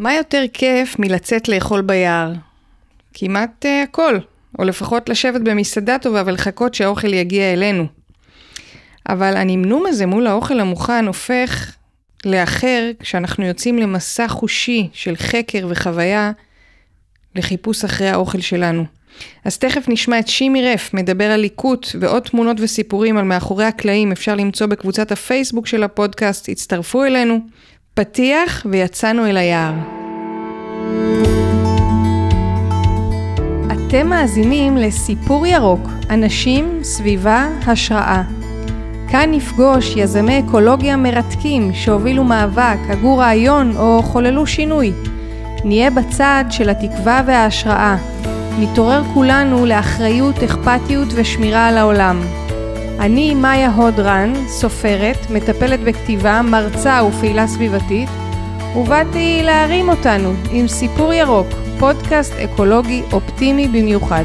[0.00, 2.32] מה יותר כיף מלצאת לאכול ביער?
[3.14, 4.18] כמעט uh, הכל,
[4.58, 7.86] או לפחות לשבת במסעדה טובה ולחכות שהאוכל יגיע אלינו.
[9.08, 11.76] אבל הנמנום הזה מול האוכל המוכן הופך
[12.24, 16.32] לאחר כשאנחנו יוצאים למסע חושי של חקר וחוויה
[17.36, 18.84] לחיפוש אחרי האוכל שלנו.
[19.44, 24.12] אז תכף נשמע את שימי רף מדבר על ליקוט ועוד תמונות וסיפורים על מאחורי הקלעים
[24.12, 27.40] אפשר למצוא בקבוצת הפייסבוק של הפודקאסט, הצטרפו אלינו.
[27.94, 29.72] פתיח ויצאנו אל היער.
[33.72, 38.22] אתם מאזינים לסיפור ירוק, אנשים, סביבה, השראה.
[39.10, 44.92] כאן נפגוש יזמי אקולוגיה מרתקים שהובילו מאבק, הגו רעיון או חוללו שינוי.
[45.64, 47.96] נהיה בצד של התקווה וההשראה.
[48.58, 52.20] נתעורר כולנו לאחריות, אכפתיות ושמירה על העולם.
[53.00, 58.08] אני מאיה הודרן, סופרת, מטפלת בכתיבה, מרצה ופעילה סביבתית,
[58.76, 61.46] ובאתי להרים אותנו עם סיפור ירוק,
[61.78, 64.24] פודקאסט אקולוגי אופטימי במיוחד.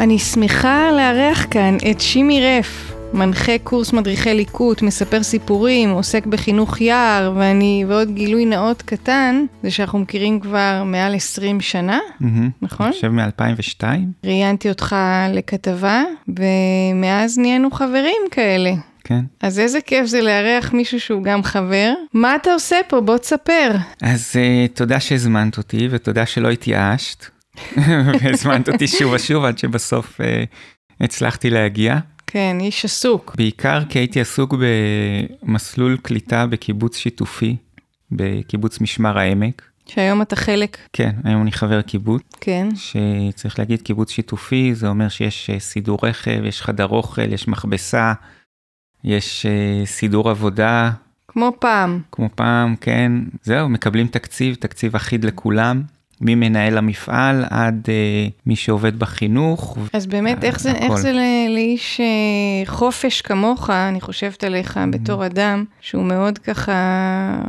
[0.00, 6.80] אני שמחה לארח כאן את שימי רף, מנחה קורס מדריכי ליקוט, מספר סיפורים, עוסק בחינוך
[6.80, 12.24] יער, ואני, ועוד גילוי נאות קטן, זה שאנחנו מכירים כבר מעל 20 שנה, mm-hmm.
[12.62, 12.86] נכון?
[12.86, 13.84] אני חושב מ-2002.
[14.24, 14.96] ראיינתי אותך
[15.34, 18.72] לכתבה, ומאז נהיינו חברים כאלה.
[19.04, 19.24] כן.
[19.40, 21.92] אז איזה כיף זה לארח מישהו שהוא גם חבר.
[22.14, 23.00] מה אתה עושה פה?
[23.00, 23.70] בוא תספר.
[24.02, 27.26] אז uh, תודה שהזמנת אותי, ותודה שלא התייאשת.
[28.22, 30.24] והזמנת אותי שוב ושוב עד שבסוף uh,
[31.00, 31.98] הצלחתי להגיע.
[32.30, 33.34] כן, איש עסוק.
[33.36, 37.56] בעיקר כי הייתי עסוק במסלול קליטה בקיבוץ שיתופי,
[38.12, 39.62] בקיבוץ משמר העמק.
[39.86, 40.78] שהיום אתה חלק.
[40.92, 42.22] כן, היום אני חבר קיבוץ.
[42.40, 42.68] כן.
[42.74, 48.12] שצריך להגיד קיבוץ שיתופי, זה אומר שיש אה, סידור רכב, יש חדר אוכל, יש מכבסה,
[49.04, 50.90] יש uh, סידור עבודה.
[51.28, 52.00] כמו פעם.
[52.12, 53.12] כמו פעם, כן.
[53.42, 55.82] זהו, מקבלים תקציב, תקציב אחיד לכולם.
[56.20, 59.78] ממנהל המפעל עד uh, מי שעובד בחינוך.
[59.92, 61.12] אז באמת, איך זה, איך זה
[61.54, 64.90] לאיש uh, חופש כמוך, אני חושבת עליך mm-hmm.
[64.90, 66.74] בתור אדם, שהוא מאוד ככה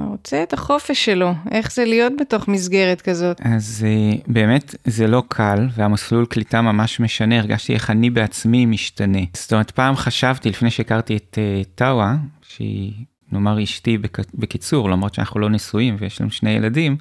[0.09, 3.41] רוצה את החופש שלו, איך זה להיות בתוך מסגרת כזאת?
[3.44, 9.19] אז uh, באמת, זה לא קל, והמסלול קליטה ממש משנה, הרגשתי איך אני בעצמי משתנה.
[9.34, 12.91] זאת אומרת, פעם חשבתי, לפני שהכרתי את uh, טאווה, שהיא...
[13.31, 14.18] נאמר אשתי בק...
[14.34, 16.97] בקיצור, למרות שאנחנו לא נשואים ויש לנו שני ילדים,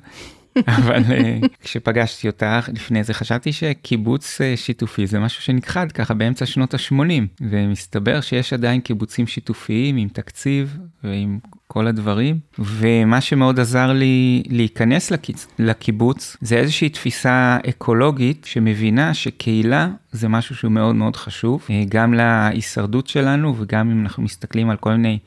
[0.66, 6.46] אבל אה, כשפגשתי אותך לפני זה חשבתי שקיבוץ אה, שיתופי זה משהו שנכחד ככה באמצע
[6.46, 7.00] שנות ה-80
[7.40, 12.38] ומסתבר שיש עדיין קיבוצים שיתופיים עם תקציב ועם כל הדברים.
[12.58, 15.46] ומה שמאוד עזר לי להיכנס לקיצ...
[15.58, 22.14] לקיבוץ זה איזושהי תפיסה אקולוגית שמבינה שקהילה זה משהו שהוא מאוד מאוד חשוב אה, גם
[22.14, 25.18] להישרדות שלנו וגם אם אנחנו מסתכלים על כל מיני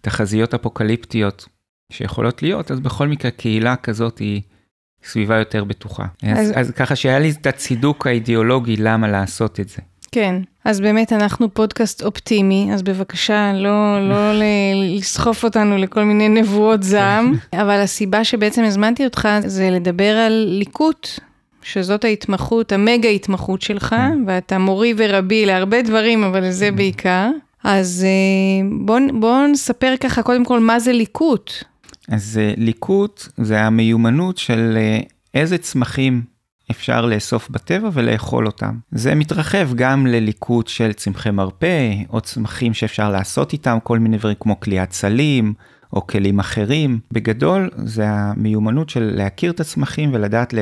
[0.00, 1.48] תחזיות אפוקליפטיות
[1.92, 4.42] שיכולות להיות אז בכל מקרה קהילה כזאת היא
[5.04, 6.04] סביבה יותר בטוחה.
[6.22, 9.78] אז, אז, אז ככה שהיה לי את הצידוק האידיאולוגי למה לעשות את זה.
[10.12, 14.32] כן, אז באמת אנחנו פודקאסט אופטימי, אז בבקשה לא, לא
[14.96, 21.08] לסחוף אותנו לכל מיני נבואות זעם, אבל הסיבה שבעצם הזמנתי אותך זה לדבר על ליקוט,
[21.62, 24.22] שזאת ההתמחות, המגה התמחות שלך, כן.
[24.26, 27.30] ואתה מורי ורבי להרבה דברים, אבל זה בעיקר.
[27.64, 31.52] אז אה, בואו בוא נספר ככה קודם כל מה זה ליקוט.
[32.08, 36.22] אז uh, ליקוט זה המיומנות של uh, איזה צמחים
[36.70, 38.78] אפשר לאסוף בטבע ולאכול אותם.
[38.90, 44.36] זה מתרחב גם לליקוט של צמחי מרפא, או צמחים שאפשר לעשות איתם כל מיני דברים
[44.40, 45.54] כמו כליאת סלים,
[45.92, 46.98] או כלים אחרים.
[47.12, 50.54] בגדול, זה המיומנות של להכיר את הצמחים ולדעת.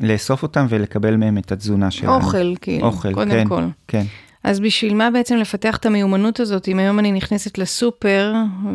[0.00, 2.14] לאסוף אותם ולקבל מהם את התזונה שלנו.
[2.14, 3.62] אוכל, כאילו, אוכל, קודם כן, כל.
[3.88, 4.04] כן.
[4.44, 8.34] אז בשביל מה בעצם לפתח את המיומנות הזאת, אם היום אני נכנסת לסופר,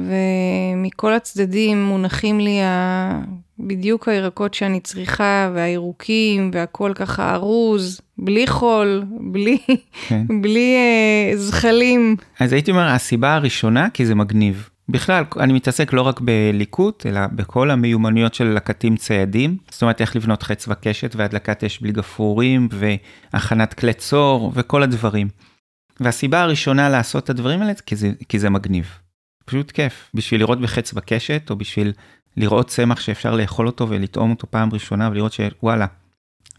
[0.09, 3.21] ומכל הצדדים מונחים לי ה...
[3.59, 9.57] בדיוק הירקות שאני צריכה, והירוקים, והכל ככה ארוז, בלי חול, בלי,
[10.07, 10.25] כן.
[10.41, 10.75] בלי
[11.33, 12.15] uh, זחלים.
[12.39, 14.69] אז הייתי אומר, הסיבה הראשונה, כי זה מגניב.
[14.89, 19.57] בכלל, אני מתעסק לא רק בליקוט, אלא בכל המיומנויות של לקטים ציידים.
[19.71, 25.27] זאת אומרת, איך לבנות חץ וקשת והדלקת אש בלי גפרורים, והכנת כלי צור, וכל הדברים.
[25.99, 28.99] והסיבה הראשונה לעשות את הדברים האלה כי זה, כי זה מגניב.
[29.45, 30.11] פשוט כיף.
[30.13, 31.93] בשביל לראות בחץ בקשת, או בשביל
[32.37, 35.85] לראות צמח שאפשר לאכול אותו ולטעום אותו פעם ראשונה ולראות שוואלה,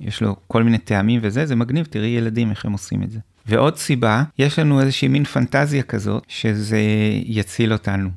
[0.00, 3.19] יש לו כל מיני טעמים וזה, זה מגניב, תראי ילדים איך הם עושים את זה.
[3.47, 6.81] ועוד סיבה, יש לנו איזושהי מין פנטזיה כזאת, שזה
[7.25, 8.11] יציל אותנו.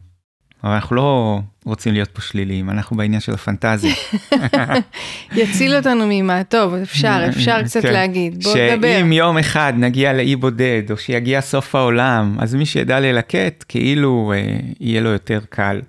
[0.64, 3.94] אבל אנחנו לא רוצים להיות פה שליליים, אנחנו בעניין של הפנטזיה.
[5.36, 7.94] יציל אותנו ממה, טוב, אפשר, אפשר קצת כן.
[7.94, 8.88] להגיד, בוא נדבר.
[9.00, 14.34] שאם יום אחד נגיע לאי בודד, או שיגיע סוף העולם, אז מי שידע ללקט, כאילו
[14.36, 15.82] אה, יהיה לו יותר קל.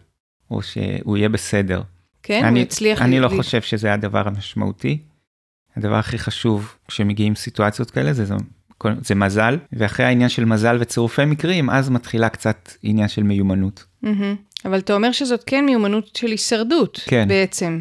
[0.51, 1.83] או שהוא יהיה בסדר.
[2.23, 3.03] כן, אני, הוא הצליח...
[3.03, 4.99] אני ל- לא חושב שזה הדבר המשמעותי.
[5.77, 8.35] הדבר הכי חשוב כשמגיעים סיטואציות כאלה זה, זה,
[9.03, 13.85] זה מזל, ואחרי העניין של מזל וצירופי מקרים, אז מתחילה קצת עניין של מיומנות.
[14.03, 14.37] מהמם.
[14.65, 17.29] אבל אתה אומר שזאת כן מיומנות של הישרדות, כן.
[17.29, 17.81] בעצם.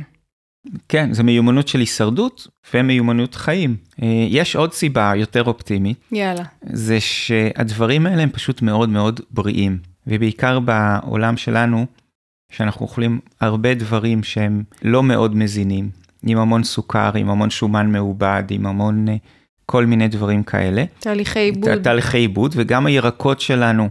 [0.89, 3.75] כן, זו מיומנות של הישרדות ומיומנות חיים.
[4.01, 6.43] אה, יש עוד סיבה יותר אופטימית, יאללה.
[6.61, 9.77] זה שהדברים האלה הם פשוט מאוד מאוד בריאים,
[10.07, 11.85] ובעיקר בעולם שלנו,
[12.51, 15.89] שאנחנו אוכלים הרבה דברים שהם לא מאוד מזינים,
[16.25, 19.15] עם המון סוכר, עם המון שומן מעובד, עם המון אה,
[19.65, 20.83] כל מיני דברים כאלה.
[20.99, 21.83] תהליכי עיבוד.
[21.83, 23.89] תהליכי עיבוד, וגם הירקות שלנו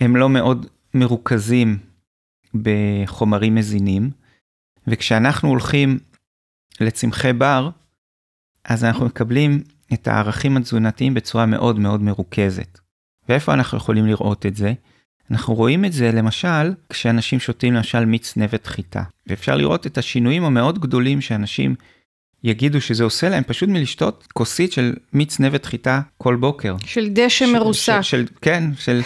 [0.00, 1.78] הם לא מאוד מרוכזים
[2.54, 4.10] בחומרים מזינים,
[4.86, 5.98] וכשאנחנו הולכים
[6.80, 7.70] לצמחי בר,
[8.64, 9.62] אז אנחנו מקבלים
[9.92, 12.78] את הערכים התזונתיים בצורה מאוד מאוד מרוכזת.
[13.28, 14.72] ואיפה אנחנו יכולים לראות את זה?
[15.30, 20.44] אנחנו רואים את זה למשל כשאנשים שותים למשל מיץ נבט חיטה, ואפשר לראות את השינויים
[20.44, 21.74] המאוד גדולים שאנשים
[22.44, 26.76] יגידו שזה עושה להם פשוט מלשתות כוסית של מיץ נבט חיטה כל בוקר.
[26.86, 28.00] של דשא מרוסק.
[28.00, 29.00] של, של, כן, של,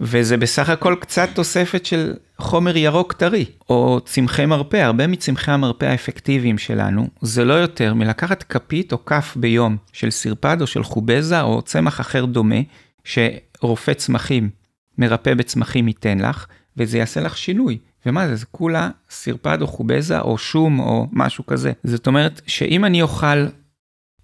[0.00, 5.84] וזה בסך הכל קצת תוספת של חומר ירוק טרי, או צמחי מרפא, הרבה מצמחי המרפא
[5.84, 11.40] האפקטיביים שלנו, זה לא יותר מלקחת כפית או כף ביום של סרפד או של חובזה
[11.40, 12.60] או צמח אחר דומה,
[13.04, 14.50] שרופא צמחים,
[14.98, 17.78] מרפא בצמחים ייתן לך, וזה יעשה לך שינוי.
[18.06, 21.72] ומה זה, זה כולה סרפד או חובזה או שום או משהו כזה.
[21.84, 23.46] זאת אומרת שאם אני אוכל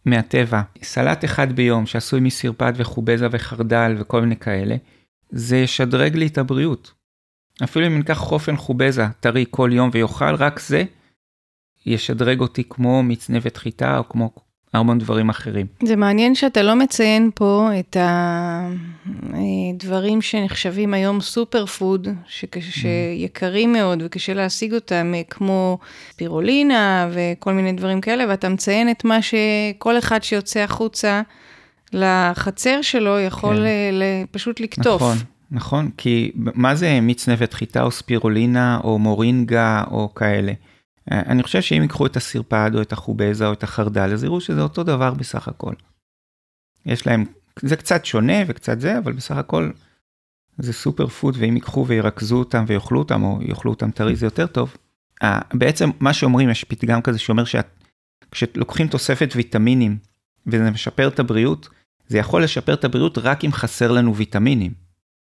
[0.05, 4.77] מהטבע, סלט אחד ביום שעשוי מסרפד וחובזה וחרדל וכל מיני כאלה,
[5.31, 6.93] זה ישדרג לי את הבריאות.
[7.65, 10.85] אפילו אם אני אקח חופן חובזה טרי כל יום ויאכל רק זה,
[11.87, 14.31] ישדרג אותי כמו מיץ נבט חיטה או כמו
[14.75, 15.67] המון דברים אחרים.
[15.83, 17.97] זה מעניין שאתה לא מציין פה את
[19.35, 22.09] הדברים שנחשבים היום סופר פוד,
[22.61, 25.79] שיקרים מאוד וקשה להשיג אותם, כמו
[26.17, 31.23] פירולינה וכל מיני דברים כאלה, ואתה מציין את מה שכל אחד שיוצא החוצה
[31.97, 33.63] לחצר שלו יכול כן.
[33.95, 35.03] ל- פשוט לקטוף.
[35.03, 35.17] נכון,
[35.51, 40.53] נכון, כי מה זה מיץ נבט חיטה או ספירולינה או מורינגה או כאלה?
[41.13, 44.41] אה, אני חושב שאם ייקחו את הסרפד או את החובזה או את החרדל, אז יראו
[44.41, 45.73] שזה אותו דבר בסך הכל.
[46.87, 47.25] יש להם,
[47.63, 49.71] זה קצת שונה וקצת זה, אבל בסך הכל
[50.59, 54.77] זה superfood, ואם ייקחו וירכזו אותם ויאכלו אותם, או יאכלו אותם טרי, זה יותר טוב.
[55.23, 59.99] אה, בעצם מה שאומרים, יש פתגם כזה שאומר שכשלוקחים תוספת ויטמינים
[60.47, 61.69] וזה משפר את הבריאות,
[62.09, 64.73] זה יכול לשפר את הבריאות רק אם חסר לנו ויטמינים.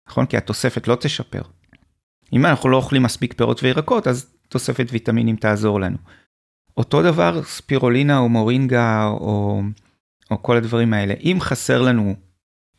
[0.08, 0.26] נכון?
[0.26, 1.42] כי התוספת לא תשפר.
[2.32, 5.96] אם אנחנו לא אוכלים מספיק פירות וירקות, אז תוספת ויטמינים תעזור לנו.
[6.76, 9.62] אותו דבר ספירולינה או מורינגה או,
[10.30, 11.14] או כל הדברים האלה.
[11.24, 12.14] אם חסר לנו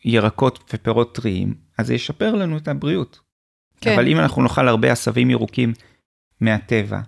[0.06, 3.20] ירקות ופירות טריים, אז זה ישפר לנו את הבריאות.
[3.82, 3.94] כן.
[3.94, 5.74] אבל אם אנחנו נאכל הרבה עשבים ירוקים
[6.42, 7.00] מהטבע,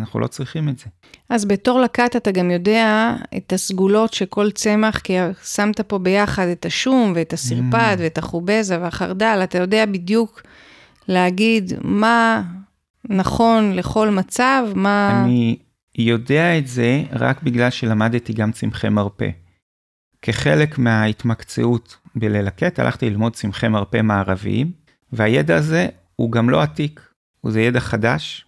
[0.00, 0.84] אנחנו לא צריכים את זה.
[1.28, 6.66] אז בתור לקט אתה גם יודע את הסגולות שכל צמח, כי שמת פה ביחד את
[6.66, 8.02] השום ואת הסרפד Mm.
[8.02, 10.42] ואת החובזה והחרדל, אתה יודע בדיוק
[11.08, 12.42] להגיד מה
[13.08, 15.22] נכון לכל מצב, מה...
[15.24, 15.56] אני
[15.98, 19.30] יודע את זה רק בגלל שלמדתי גם צמחי מרפא.
[20.22, 24.72] כחלק מההתמקצעות בללקט, הלכתי ללמוד צמחי מרפא מערביים,
[25.12, 25.86] והידע הזה
[26.16, 27.00] הוא גם לא עתיק,
[27.40, 28.46] הוא זה ידע חדש.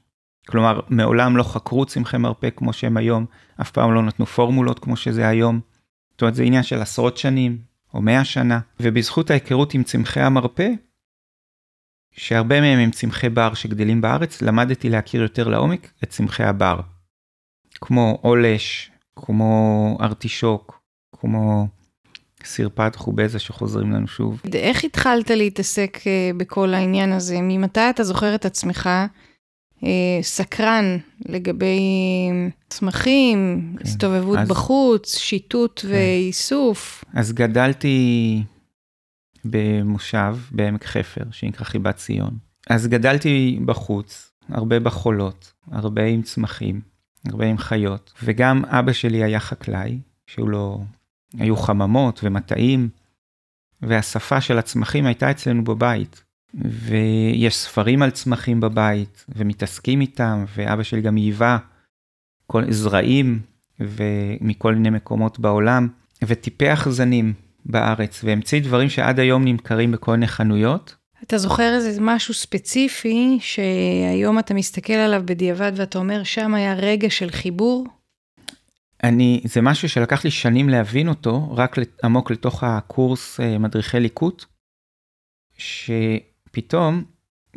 [0.49, 3.27] כלומר, מעולם לא חקרו צמחי מרפא כמו שהם היום,
[3.61, 5.61] אף פעם לא נתנו פורמולות כמו שזה היום.
[6.11, 7.59] זאת אומרת, זה עניין של עשרות שנים,
[7.95, 10.69] או מאה שנה, ובזכות ההיכרות עם צמחי המרפא,
[12.13, 16.81] שהרבה מהם הם צמחי בר שגדלים בארץ, למדתי להכיר יותר לעומק את צמחי הבר.
[17.81, 20.81] כמו עולש, כמו ארטישוק,
[21.21, 21.69] כמו
[22.45, 24.41] סרפד חובזה שחוזרים לנו שוב.
[24.55, 27.39] איך התחלת להתעסק אה, בכל העניין הזה?
[27.43, 28.91] ממתי אתה זוכר את עצמך
[30.23, 31.81] סקרן לגבי
[32.69, 35.89] צמחים, כן, הסתובבות אז- בחוץ, שיטוט כן.
[35.89, 37.05] ואיסוף?
[37.15, 38.43] אז גדלתי
[39.45, 42.37] במושב בעמק חפר, שנקרא חיבת ציון.
[42.71, 46.81] אז גדלתי בחוץ, הרבה בחולות, הרבה עם צמחים,
[47.29, 50.79] הרבה עם חיות, וגם אבא שלי היה חקלאי, שהוא לא...
[51.39, 52.89] היו חממות ומטעים,
[53.83, 56.25] והשפה של הצמחים הייתה אצלנו בבית.
[56.55, 61.59] ויש ספרים על צמחים בבית, ומתעסקים איתם, ואבא שלי גם ייבא
[62.47, 63.41] כל זרעים
[63.81, 65.89] ומכל מיני מקומות בעולם,
[66.25, 67.33] וטיפח זנים
[67.65, 70.97] בארץ, והמציא דברים שעד היום נמכרים בכל מיני חנויות.
[71.23, 77.11] אתה זוכר איזה משהו ספציפי שהיום אתה מסתכל עליו בדיעבד ואתה אומר, שם היה רגע
[77.11, 77.87] של חיבור?
[79.05, 84.45] אני, זה משהו שלקח לי שנים להבין אותו, רק עמוק לתוך הקורס אה, מדריכי ליקוט,
[85.59, 86.36] שפתאום,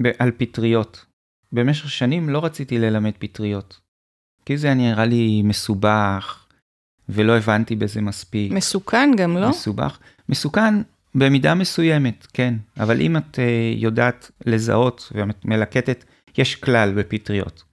[0.01, 1.05] ב- על פטריות,
[1.51, 3.79] במשך שנים לא רציתי ללמד פטריות.
[4.45, 6.45] כי זה נראה לי מסובך,
[7.09, 8.51] ולא הבנתי בזה מספיק.
[8.51, 9.49] מסוכן גם, לא?
[9.49, 9.99] מסובך.
[10.29, 10.73] מסוכן
[11.15, 12.53] במידה מסוימת, כן.
[12.79, 13.41] אבל אם את uh,
[13.75, 16.05] יודעת לזהות ומלקטת,
[16.37, 17.63] יש כלל בפטריות.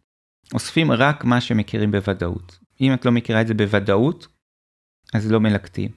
[0.54, 2.58] אוספים רק מה שמכירים בוודאות.
[2.80, 4.26] אם את לא מכירה את זה בוודאות,
[5.14, 5.90] אז לא מלקטים.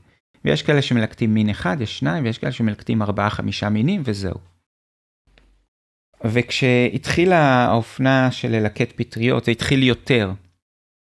[0.46, 4.36] ויש כאלה שמלקטים מין אחד, יש שניים, ויש כאלה שמלקטים ארבעה, חמישה מינים, וזהו.
[6.26, 10.32] וכשהתחילה האופנה של ללקט פטריות, זה התחיל יותר.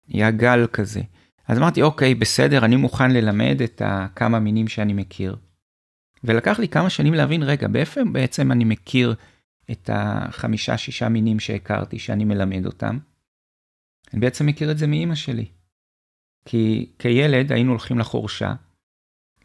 [0.07, 1.01] היה גל כזה.
[1.47, 5.35] אז אמרתי, אוקיי, בסדר, אני מוכן ללמד את הכמה מינים שאני מכיר.
[6.23, 9.15] ולקח לי כמה שנים להבין, רגע, באיפה בעצם אני מכיר
[9.71, 12.97] את החמישה-שישה מינים שהכרתי, שאני מלמד אותם?
[14.13, 15.45] אני בעצם מכיר את זה מאימא שלי.
[16.45, 18.53] כי כילד היינו הולכים לחורשה,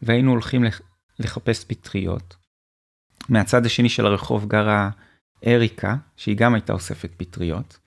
[0.01, 0.63] והיינו הולכים
[1.19, 2.35] לחפש פטריות.
[3.29, 4.89] מהצד השני של הרחוב גרה
[5.47, 7.79] אריקה, שהיא גם הייתה אוספת פטריות,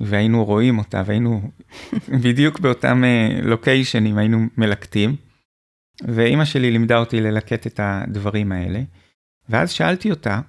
[0.00, 1.50] והיינו רואים אותה, והיינו
[2.24, 3.02] בדיוק באותם
[3.42, 5.16] לוקיישנים, אה, היינו מלקטים,
[6.02, 8.80] ואימא שלי לימדה אותי ללקט את הדברים האלה,
[9.48, 10.40] ואז שאלתי אותה,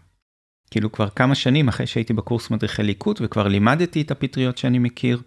[0.72, 5.22] כאילו כבר כמה שנים אחרי שהייתי בקורס מדריכי ליקוט, וכבר לימדתי את הפטריות שאני מכיר,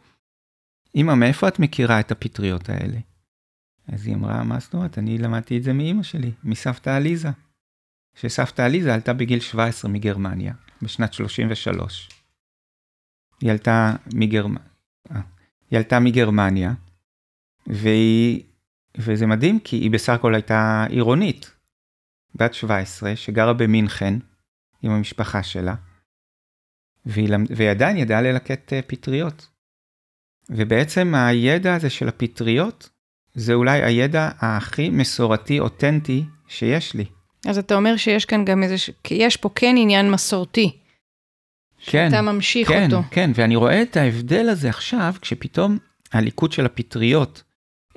[0.95, 2.99] אמא, מאיפה את מכירה את הפטריות האלה?
[3.89, 4.99] אז היא אמרה, מה זאת אומרת?
[4.99, 7.29] אני למדתי את זה מאימא שלי, מסבתא עליזה.
[8.15, 12.09] שסבתא עליזה עלתה בגיל 17 מגרמניה, בשנת 33.
[13.41, 14.57] היא עלתה, מגרמ...
[15.11, 15.21] אה,
[15.71, 16.73] היא עלתה מגרמניה,
[17.67, 18.43] והיא...
[18.99, 21.51] וזה מדהים כי היא בסך הכל הייתה עירונית,
[22.35, 24.15] בת 17, שגרה במינכן
[24.83, 25.75] עם המשפחה שלה,
[27.07, 29.49] והיא, והיא עדיין ידעה ללקט אה, פטריות.
[30.51, 32.91] ובעצם הידע הזה של הפטריות,
[33.35, 37.05] זה אולי הידע הכי מסורתי, אותנטי שיש לי.
[37.49, 38.75] אז אתה אומר שיש כאן גם איזה,
[39.11, 40.79] יש פה כן עניין מסורתי.
[41.87, 43.03] כן, שאתה ממשיך כן, אותו.
[43.11, 45.79] כן, ואני רואה את ההבדל הזה עכשיו, כשפתאום
[46.13, 47.43] הליקוט של הפטריות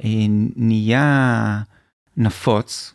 [0.04, 0.10] אה,
[0.56, 1.62] נהיה
[2.18, 2.94] נפוץ,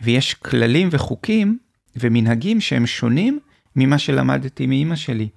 [0.00, 1.58] ויש כללים וחוקים
[1.96, 3.38] ומנהגים שהם שונים
[3.76, 5.28] ממה שלמדתי מאימא שלי.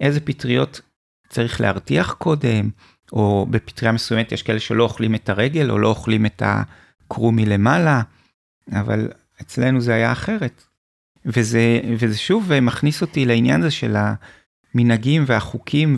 [0.00, 0.80] איזה פטריות
[1.28, 2.70] צריך להרתיח קודם,
[3.12, 8.02] או בפטריה מסוימת יש כאלה שלא אוכלים את הרגל, או לא אוכלים את הקרום מלמעלה,
[8.72, 9.08] אבל
[9.42, 10.62] אצלנו זה היה אחרת.
[11.26, 13.96] וזה, וזה שוב מכניס אותי לעניין הזה של
[14.74, 15.96] המנהגים והחוקים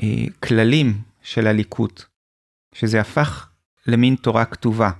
[0.00, 2.02] והכללים של הליקוט,
[2.74, 3.48] שזה הפך
[3.86, 4.90] למין תורה כתובה.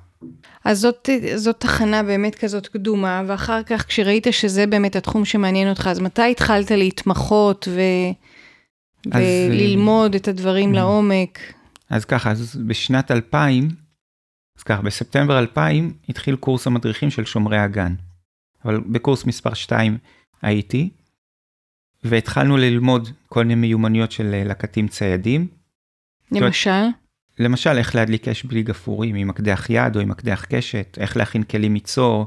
[0.64, 5.86] אז זאת, זאת תחנה באמת כזאת קדומה, ואחר כך כשראית שזה באמת התחום שמעניין אותך,
[5.86, 7.80] אז מתי התחלת להתמחות ו...
[9.12, 11.38] אז, וללמוד את הדברים לעומק?
[11.90, 13.68] אז ככה, אז בשנת 2000,
[14.60, 17.94] אז ככה, בספטמבר 2000 התחיל קורס המדריכים של שומרי הגן.
[18.64, 19.98] אבל בקורס מספר 2
[20.42, 20.90] הייתי,
[22.04, 25.46] והתחלנו ללמוד כל מיני מיומנויות של אה, לקטים ציידים.
[26.32, 26.84] למשל?
[27.38, 31.42] למשל, איך להדליק אש בלי גפורים עם מקדח יד או עם מקדח קשת, איך להכין
[31.42, 32.26] כלים מצור,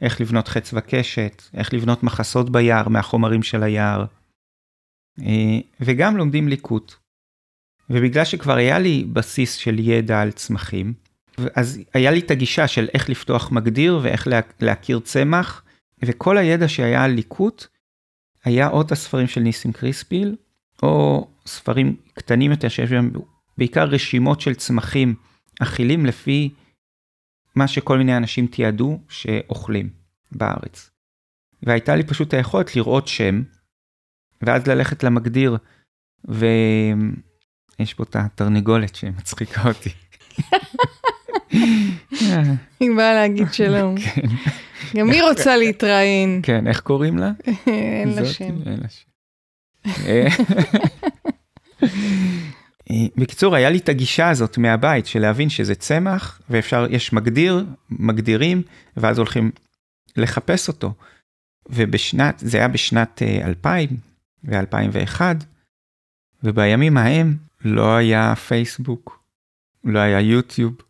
[0.00, 4.04] איך לבנות חץ וקשת, איך לבנות מחסות ביער מהחומרים של היער.
[5.20, 6.94] אה, וגם לומדים ליקוט.
[7.90, 10.94] ובגלל שכבר היה לי בסיס של ידע על צמחים,
[11.54, 14.28] אז היה לי את הגישה של איך לפתוח מגדיר ואיך
[14.60, 15.62] להכיר צמח,
[16.02, 17.66] וכל הידע שהיה על ליקוט,
[18.44, 20.36] היה או את הספרים של ניסים קריספיל,
[20.82, 23.10] או ספרים קטנים יותר שיש בהם
[23.58, 25.14] בעיקר רשימות של צמחים
[25.60, 26.50] אכילים לפי
[27.54, 29.90] מה שכל מיני אנשים תיעדו שאוכלים
[30.32, 30.90] בארץ.
[31.62, 33.42] והייתה לי פשוט היכולת לראות שם,
[34.42, 35.56] ואז ללכת למגדיר,
[36.24, 39.90] ויש פה את התרנגולת שמצחיקה אותי.
[42.80, 43.94] היא באה להגיד שלום.
[44.00, 44.28] כן.
[44.96, 46.40] גם היא רוצה להתראיין.
[46.42, 47.30] כן, איך קוראים לה?
[47.66, 48.56] אין לה שם.
[53.16, 58.62] בקיצור, היה לי את הגישה הזאת מהבית של להבין שזה צמח, ואפשר, יש מגדיר, מגדירים,
[58.96, 59.50] ואז הולכים
[60.16, 60.92] לחפש אותו.
[61.68, 63.88] ובשנת, זה היה בשנת 2000
[64.44, 65.20] ו-2001,
[66.44, 69.24] ובימים ההם לא היה פייסבוק,
[69.84, 70.89] לא היה יוטיוב.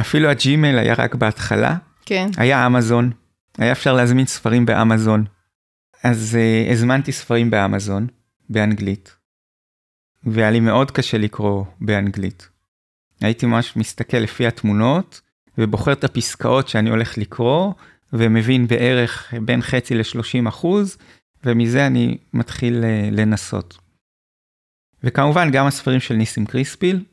[0.00, 1.76] אפילו הג'ימייל היה רק בהתחלה,
[2.06, 2.28] כן.
[2.36, 3.10] היה אמזון,
[3.58, 5.24] היה אפשר להזמין ספרים באמזון.
[6.04, 8.06] אז uh, הזמנתי ספרים באמזון,
[8.50, 9.16] באנגלית,
[10.24, 12.48] והיה לי מאוד קשה לקרוא באנגלית.
[13.20, 15.20] הייתי ממש מסתכל לפי התמונות,
[15.58, 17.72] ובוחר את הפסקאות שאני הולך לקרוא,
[18.12, 20.96] ומבין בערך בין חצי ל-30 אחוז,
[21.44, 23.78] ומזה אני מתחיל uh, לנסות.
[25.04, 27.04] וכמובן גם הספרים של ניסים קריספיל,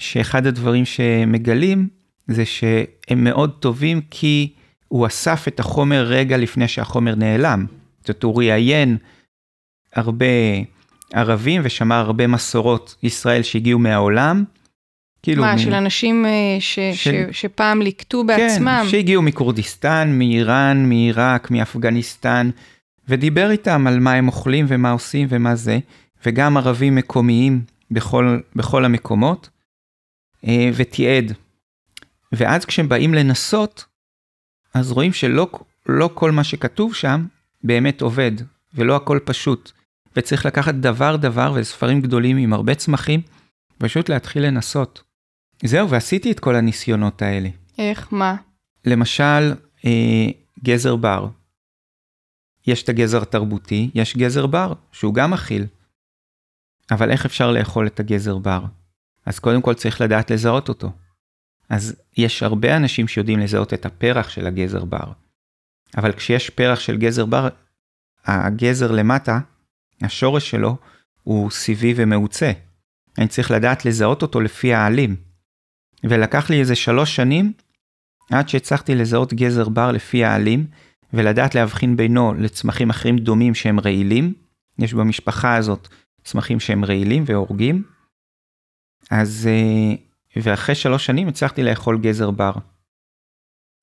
[0.00, 1.88] שאחד הדברים שמגלים
[2.28, 4.52] זה שהם מאוד טובים כי
[4.88, 7.66] הוא אסף את החומר רגע לפני שהחומר נעלם.
[8.00, 8.96] זאת אומרת, הוא ראיין
[9.94, 10.26] הרבה
[11.12, 14.44] ערבים ושמר הרבה מסורות ישראל שהגיעו מהעולם.
[15.22, 15.58] כאילו מה, מ...
[15.58, 16.30] של אנשים אה,
[16.60, 16.74] ש...
[16.74, 16.92] של...
[17.32, 17.40] ש...
[17.40, 18.80] שפעם ליקטו בעצמם?
[18.84, 22.50] כן, שהגיעו מכורדיסטן, מאיראן, מעיראק, מאפגניסטן,
[23.08, 25.78] ודיבר איתם על מה הם אוכלים ומה עושים ומה זה,
[26.26, 29.48] וגם ערבים מקומיים בכל, בכל המקומות,
[30.76, 31.32] ותיעד.
[32.32, 33.84] ואז כשהם באים לנסות,
[34.74, 35.48] אז רואים שלא
[35.86, 37.26] לא כל מה שכתוב שם
[37.64, 38.32] באמת עובד,
[38.74, 39.72] ולא הכל פשוט.
[40.16, 43.20] וצריך לקחת דבר דבר וספרים גדולים עם הרבה צמחים,
[43.78, 45.02] פשוט להתחיל לנסות.
[45.64, 47.48] זהו, ועשיתי את כל הניסיונות האלה.
[47.78, 48.08] איך?
[48.12, 48.36] מה?
[48.84, 49.54] למשל,
[49.84, 50.26] אה,
[50.64, 51.28] גזר בר.
[52.66, 55.66] יש את הגזר התרבותי, יש גזר בר, שהוא גם אכיל.
[56.90, 58.64] אבל איך אפשר לאכול את הגזר בר?
[59.30, 60.92] אז קודם כל צריך לדעת לזהות אותו.
[61.68, 65.12] אז יש הרבה אנשים שיודעים לזהות את הפרח של הגזר בר.
[65.96, 67.48] אבל כשיש פרח של גזר בר,
[68.24, 69.40] הגזר למטה,
[70.02, 70.76] השורש שלו,
[71.22, 72.52] הוא סיבי ומעוצה.
[73.18, 75.16] אני צריך לדעת לזהות אותו לפי העלים.
[76.04, 77.52] ולקח לי איזה שלוש שנים
[78.30, 80.66] עד שהצלחתי לזהות גזר בר לפי העלים,
[81.12, 84.34] ולדעת להבחין בינו לצמחים אחרים דומים שהם רעילים.
[84.78, 85.88] יש במשפחה הזאת
[86.24, 87.82] צמחים שהם רעילים והורגים.
[89.10, 89.94] אז, אה,
[90.42, 92.52] ואחרי שלוש שנים הצלחתי לאכול גזר בר.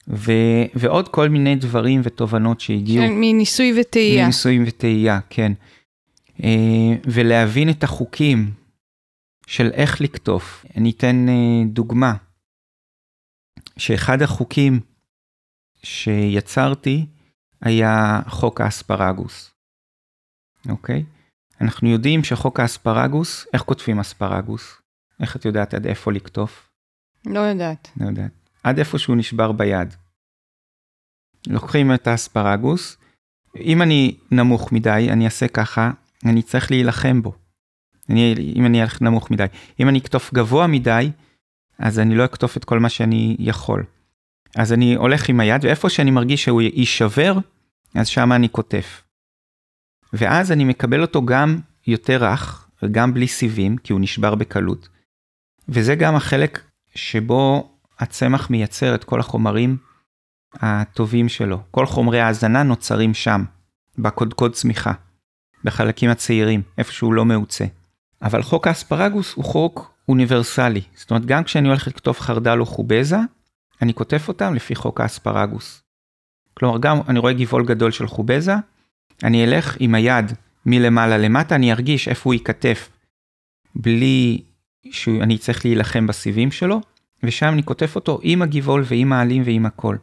[0.08, 0.32] ו,
[0.76, 3.06] ועוד כל מיני דברים ותובנות שהגיעו.
[3.06, 4.24] כן, מניסוי וטעייה.
[4.24, 5.52] מניסוי וטעייה, כן.
[6.44, 8.52] אה, ולהבין את החוקים
[9.48, 10.66] של איך לקטוף.
[10.78, 12.14] אני אתן אה, דוגמה,
[13.78, 14.80] שאחד החוקים
[15.84, 17.06] שיצרתי
[17.62, 19.54] היה חוק האספרגוס,
[20.70, 21.04] אוקיי?
[21.62, 24.82] אנחנו יודעים שחוק האספרגוס, איך כותבים אספרגוס?
[25.20, 26.70] איך את יודעת עד איפה לקטוף?
[27.26, 27.90] לא יודעת.
[27.98, 28.32] לא יודעת.
[28.64, 29.94] עד איפה שהוא נשבר ביד.
[31.48, 32.98] לוקחים את האספרגוס,
[33.56, 35.92] אם אני נמוך מדי, אני אעשה ככה,
[36.26, 37.36] אני צריך להילחם בו.
[38.10, 39.46] אני, אם אני אלך נמוך מדי.
[39.80, 41.12] אם אני אקטוף גבוה מדי,
[41.80, 43.86] אז אני לא אקטוף את כל מה שאני יכול.
[44.56, 47.38] אז אני הולך עם היד, ואיפה שאני מרגיש שהוא יישבר,
[47.96, 49.04] אז שם אני קוטף.
[50.14, 54.90] ואז אני מקבל אותו גם יותר רך, וגם בלי סיבים, כי הוא נשבר בקלות.
[55.70, 56.62] וזה גם החלק
[56.96, 59.78] שבו הצמח מייצר את כל החומרים
[60.54, 61.60] הטובים שלו.
[61.72, 63.44] כל חומרי ההזנה נוצרים שם,
[63.98, 64.92] בקודקוד צמיחה,
[65.64, 67.66] בחלקים הצעירים, איפה שהוא לא מעוצה.
[68.22, 70.82] אבל חוק האספרגוס הוא חוק אוניברסלי.
[70.96, 73.18] זאת אומרת, גם כשאני הולך לכתוב חרדל או חובזה,
[73.82, 75.84] אני כותב אותם לפי חוק האספרגוס.
[76.54, 78.56] כלומר, גם אני רואה גבעול גדול של חובזה,
[79.24, 80.32] אני אלך עם היד
[80.66, 82.90] מלמעלה למטה, אני ארגיש איפה הוא ייכתף
[83.76, 84.42] בלי
[84.92, 86.82] שאני צריך להילחם בסיבים שלו,
[87.24, 89.96] ושם אני כותב אותו עם הגבעול ועם העלים ועם הכל.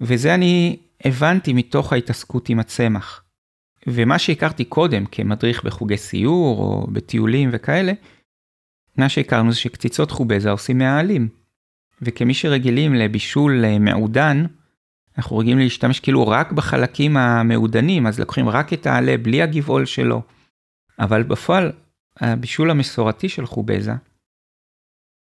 [0.00, 3.24] וזה אני הבנתי מתוך ההתעסקות עם הצמח.
[3.86, 7.92] ומה שהכרתי קודם כמדריך בחוגי סיור או בטיולים וכאלה,
[8.96, 11.28] מה שהכרנו זה שקציצות חובזה עושים מהעלים.
[12.02, 14.44] וכמי שרגילים לבישול אה, מעודן,
[15.18, 20.22] אנחנו רגילים להשתמש כאילו רק בחלקים המעודנים, אז לוקחים רק את העלה בלי הגבעול שלו.
[20.98, 21.72] אבל בפועל,
[22.20, 23.92] הבישול המסורתי של חובזה,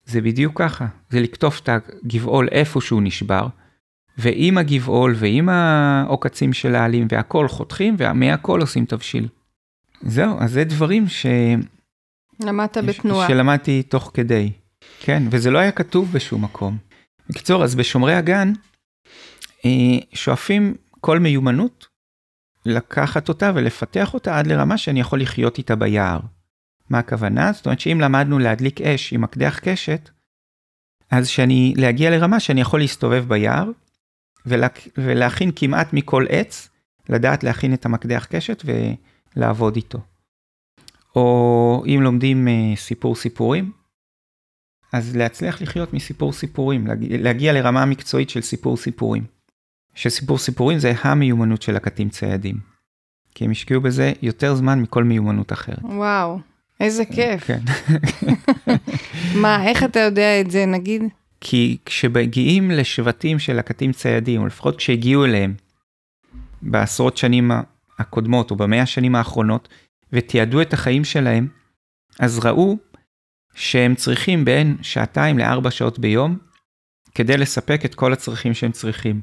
[0.06, 3.48] זה בדיוק ככה, זה לקטוף את הגבעול איפה שהוא נשבר,
[4.18, 9.28] ועם הגבעול ועם העוקצים של העלים והכל חותכים, ומהכל עושים תבשיל.
[10.02, 11.26] זהו, אז זה דברים ש...
[12.40, 13.28] למדת בתנועה.
[13.28, 14.52] שלמדתי תוך כדי,
[15.00, 16.78] כן, וזה לא היה כתוב בשום מקום.
[17.30, 18.54] בקיצור, אז בשומרי הגן,
[19.66, 21.88] אה, שואפים כל מיומנות,
[22.66, 26.20] לקחת אותה ולפתח אותה עד לרמה שאני יכול לחיות איתה ביער.
[26.90, 27.54] מה הכוונה?
[27.54, 30.10] זאת אומרת שאם למדנו להדליק אש עם מקדח קשת,
[31.12, 33.72] אז שאני, להגיע לרמה שאני יכול להסתובב ביער,
[34.46, 34.68] ולה,
[34.98, 36.70] ולהכין כמעט מכל עץ,
[37.10, 38.64] לדעת להכין את המקדח קשת
[39.36, 40.00] ולעבוד איתו.
[41.16, 43.72] או אם לומדים uh, סיפור סיפורים,
[44.94, 49.24] אז להצליח לחיות מסיפור סיפורים, להגיע, לרמה מקצועית של סיפור סיפורים.
[49.96, 52.60] שסיפור סיפורים זה המיומנות של הקטים ציידים.
[53.36, 55.84] כי הם השקיעו בזה יותר זמן מכל מיומנות אחרת.
[55.84, 56.40] וואו,
[56.80, 57.44] איזה כיף.
[57.44, 57.60] כן.
[59.42, 61.04] מה, איך אתה יודע את זה, נגיד?
[61.42, 65.54] כי כשמגיעים לשבטים של לקטים ציידים, או לפחות כשהגיעו אליהם
[66.62, 67.52] בעשרות שנים
[68.00, 69.70] הקודמות, או במאה השנים האחרונות,
[70.14, 71.48] ותיעדו את החיים שלהם,
[72.20, 72.78] אז ראו
[73.54, 76.38] שהם צריכים בין שעתיים לארבע שעות ביום,
[77.16, 79.22] כדי לספק את כל הצרכים שהם צריכים.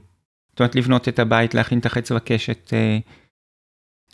[0.50, 2.98] זאת אומרת, לבנות את הבית, להכין את החץ וקשת, אה,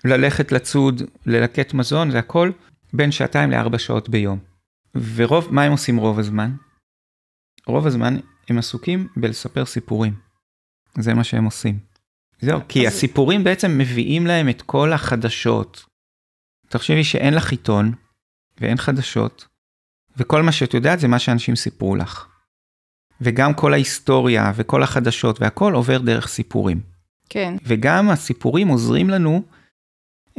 [0.05, 2.51] ללכת לצוד, ללקט מזון, זה הכל
[2.93, 4.39] בין שעתיים לארבע שעות ביום.
[5.15, 6.57] ורוב, מה הם עושים רוב הזמן?
[7.67, 8.17] רוב הזמן
[8.49, 10.15] הם עסוקים בלספר סיפורים.
[10.99, 11.79] זה מה שהם עושים.
[12.41, 12.95] זהו, כי אז...
[12.95, 15.85] הסיפורים בעצם מביאים להם את כל החדשות
[16.69, 17.93] תחשבי שאין לך עיתון
[18.61, 19.47] ואין חדשות,
[20.17, 22.27] וכל מה שאת יודעת זה מה שאנשים סיפרו לך.
[23.21, 26.81] וגם כל ההיסטוריה וכל החדשות והכל עובר דרך סיפורים.
[27.29, 27.57] כן.
[27.65, 29.43] וגם הסיפורים עוזרים לנו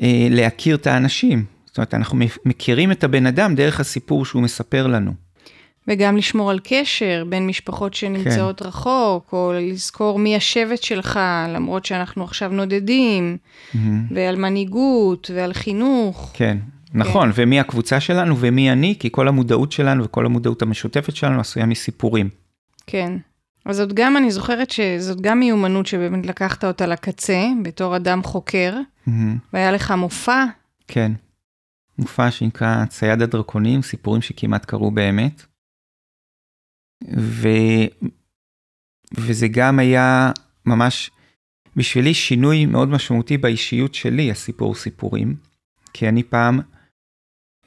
[0.01, 1.45] אה, להכיר את האנשים.
[1.69, 5.11] זאת אומרת, אנחנו מכירים את הבן אדם דרך הסיפור שהוא מספר לנו.
[5.87, 8.67] וגם לשמור על קשר בין משפחות שנמצאות כן.
[8.67, 13.77] רחוק, או לזכור מי השבט שלך, למרות שאנחנו עכשיו נודדים, mm-hmm.
[14.11, 16.31] ועל מנהיגות, ועל חינוך.
[16.33, 16.57] כן,
[16.93, 17.41] נכון, כן.
[17.41, 22.29] ומי הקבוצה שלנו ומי אני, כי כל המודעות שלנו וכל המודעות המשותפת שלנו עשויה מסיפורים.
[22.87, 23.13] כן.
[23.65, 28.73] אז זאת גם, אני זוכרת שזאת גם מיומנות שבאמת לקחת אותה לקצה, בתור אדם חוקר,
[29.07, 29.11] mm-hmm.
[29.53, 30.45] והיה לך מופע.
[30.87, 31.11] כן,
[31.99, 35.45] מופע שנקרא צייד הדרקונים, סיפורים שכמעט קרו באמת.
[37.17, 37.47] ו...
[39.17, 40.31] וזה גם היה
[40.65, 41.11] ממש
[41.75, 45.35] בשבילי שינוי מאוד משמעותי באישיות שלי, הסיפור סיפורים.
[45.93, 46.59] כי אני פעם,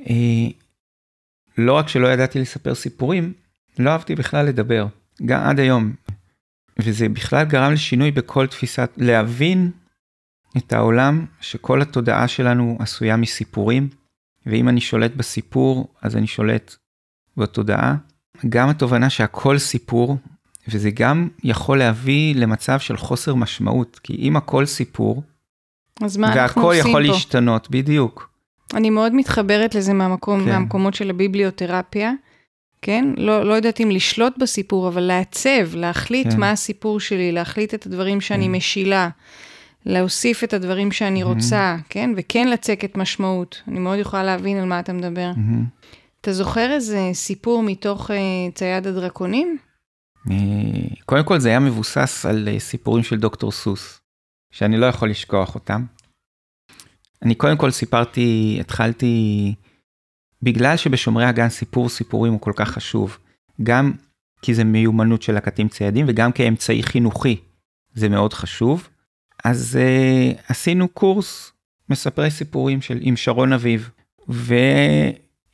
[0.01, 0.47] אה,
[1.59, 3.33] לא רק שלא ידעתי לספר סיפורים,
[3.79, 4.87] לא אהבתי בכלל לדבר,
[5.27, 5.92] גם עד היום.
[6.79, 9.71] וזה בכלל גרם לשינוי בכל תפיסת, להבין
[10.57, 13.88] את העולם שכל התודעה שלנו עשויה מסיפורים,
[14.46, 16.74] ואם אני שולט בסיפור, אז אני שולט
[17.37, 17.94] בתודעה.
[18.48, 20.16] גם התובנה שהכל סיפור,
[20.68, 25.22] וזה גם יכול להביא למצב של חוסר משמעות, כי אם הכל סיפור,
[26.00, 26.88] אז מה אנחנו עושים פה?
[26.88, 27.07] והכל יכול?
[27.07, 28.31] להשתנות, בדיוק.
[28.74, 30.50] אני מאוד מתחברת לזה מהמקום, כן.
[30.50, 32.12] מהמקומות של הביבליותרפיה,
[32.83, 33.05] כן?
[33.16, 36.40] לא, לא יודעת אם לשלוט בסיפור, אבל לעצב, להחליט כן.
[36.40, 38.52] מה הסיפור שלי, להחליט את הדברים שאני כן.
[38.52, 39.09] משילה,
[39.87, 42.11] להוסיף את הדברים שאני רוצה, כן?
[42.16, 43.62] וכן לצקת משמעות.
[43.68, 45.31] אני מאוד יכולה להבין על מה אתה מדבר.
[46.21, 48.14] אתה זוכר איזה סיפור מתוך uh,
[48.55, 49.59] צייד הדרקונים?
[50.31, 50.37] אה,
[51.07, 54.01] קודם כל זה היה מבוסס על uh, סיפורים של דוקטור סוס,
[54.51, 55.85] שאני לא יכול לשכוח אותם.
[57.23, 59.55] אני קודם כל סיפרתי, התחלתי,
[60.42, 63.18] בגלל שבשומרי הגן סיפור סיפורים הוא כל כך חשוב,
[63.62, 63.92] גם
[64.42, 67.40] כי זה מיומנות של לקטים ציידים וגם כאמצעי חינוכי,
[67.95, 68.88] זה מאוד חשוב.
[69.44, 71.52] אז uh, עשינו קורס
[71.88, 73.90] מספרי סיפורים של עם שרון אביב,
[74.28, 74.55] ו...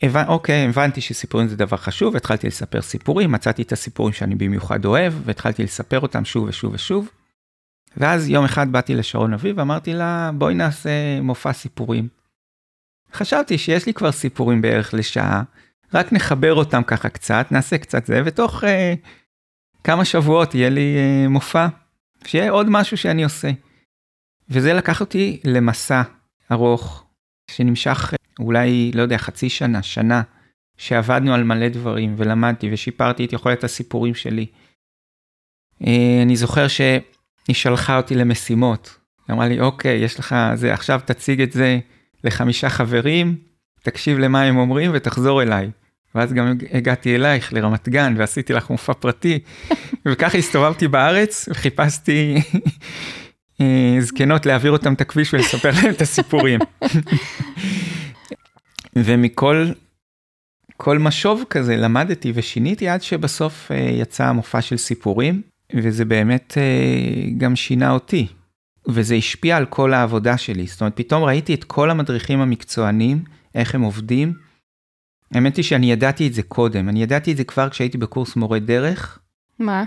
[0.02, 0.24] הבנ...
[0.68, 5.62] הבנתי שסיפורים זה דבר חשוב, התחלתי לספר סיפורים, מצאתי את הסיפורים שאני במיוחד אוהב, והתחלתי
[5.62, 7.10] לספר אותם שוב ושוב ושוב.
[7.96, 12.08] ואז יום אחד באתי לשרון אביב ואמרתי לה, בואי נעשה מופע סיפורים.
[13.12, 15.42] חשבתי שיש לי כבר סיפורים בערך לשעה,
[15.94, 18.94] רק נחבר אותם ככה קצת, נעשה קצת זה, ותוך אה,
[19.84, 21.66] כמה שבועות יהיה לי אה, מופע,
[22.24, 23.50] שיהיה עוד משהו שאני עושה.
[24.50, 26.02] וזה לקח אותי למסע
[26.52, 27.04] ארוך,
[27.50, 30.22] שנמשך אולי, לא יודע, חצי שנה, שנה,
[30.76, 34.46] שעבדנו על מלא דברים ולמדתי ושיפרתי את יכולת הסיפורים שלי.
[35.86, 37.00] אה, אני זוכר שהיא
[37.52, 38.98] שלחה אותי למשימות.
[39.28, 41.78] היא אמרה לי, אוקיי, יש לך זה, עכשיו תציג את זה
[42.24, 43.36] לחמישה חברים,
[43.82, 45.70] תקשיב למה הם אומרים ותחזור אליי.
[46.14, 49.38] ואז גם הגעתי אלייך לרמת גן ועשיתי לך מופע פרטי,
[50.08, 52.34] וככה הסתובבתי בארץ וחיפשתי
[54.00, 56.60] זקנות להעביר אותם את הכביש ולספר להם את הסיפורים.
[58.96, 59.66] ומכל
[60.76, 65.42] כל משוב כזה למדתי ושיניתי עד שבסוף uh, יצא המופע של סיפורים,
[65.76, 68.26] וזה באמת uh, גם שינה אותי.
[68.88, 70.66] וזה השפיע על כל העבודה שלי.
[70.66, 74.32] זאת אומרת, פתאום ראיתי את כל המדריכים המקצוענים, איך הם עובדים.
[75.34, 78.58] האמת היא שאני ידעתי את זה קודם, אני ידעתי את זה כבר כשהייתי בקורס מורה
[78.58, 79.18] דרך.
[79.58, 79.84] מה?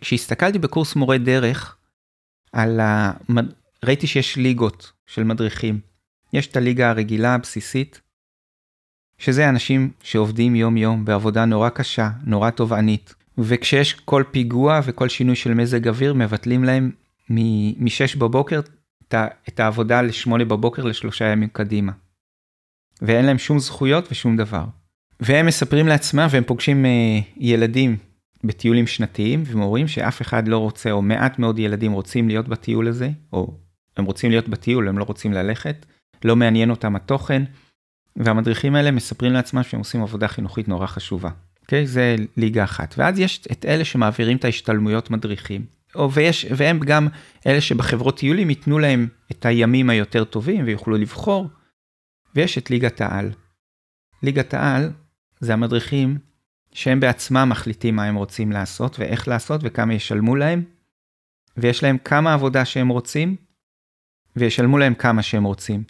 [0.00, 1.76] כשהסתכלתי בקורס מורה דרך,
[2.52, 3.12] על ה...
[3.84, 5.80] ראיתי שיש ליגות של מדריכים.
[6.32, 8.00] יש את הליגה הרגילה הבסיסית,
[9.18, 15.36] שזה אנשים שעובדים יום יום בעבודה נורא קשה, נורא תובענית, וכשיש כל פיגוע וכל שינוי
[15.36, 16.90] של מזג אוויר, מבטלים להם
[17.30, 18.60] מ-6 בבוקר
[19.48, 21.92] את העבודה ל-8 בבוקר לשלושה ימים קדימה.
[23.02, 24.64] ואין להם שום זכויות ושום דבר.
[25.20, 26.88] והם מספרים לעצמם והם פוגשים uh,
[27.36, 27.96] ילדים
[28.44, 32.88] בטיולים שנתיים והם אומרים שאף אחד לא רוצה או מעט מאוד ילדים רוצים להיות בטיול
[32.88, 33.56] הזה או
[33.96, 35.86] הם רוצים להיות בטיול הם לא רוצים ללכת
[36.24, 37.42] לא מעניין אותם התוכן,
[38.16, 41.30] והמדריכים האלה מספרים לעצמם שהם עושים עבודה חינוכית נורא חשובה.
[41.62, 41.82] אוקיי?
[41.82, 41.86] Okay?
[41.86, 42.94] זה ליגה אחת.
[42.98, 45.66] ואז יש את אלה שמעבירים את ההשתלמויות מדריכים.
[45.94, 47.08] או ויש, והם גם
[47.46, 51.48] אלה שבחברות טיולים ייתנו להם את הימים היותר טובים ויוכלו לבחור.
[52.34, 53.30] ויש את ליגת העל.
[54.22, 54.90] ליגת העל
[55.40, 56.18] זה המדריכים
[56.72, 60.62] שהם בעצמם מחליטים מה הם רוצים לעשות ואיך לעשות וכמה ישלמו להם.
[61.56, 63.36] ויש להם כמה עבודה שהם רוצים
[64.36, 65.82] וישלמו להם כמה שהם רוצים.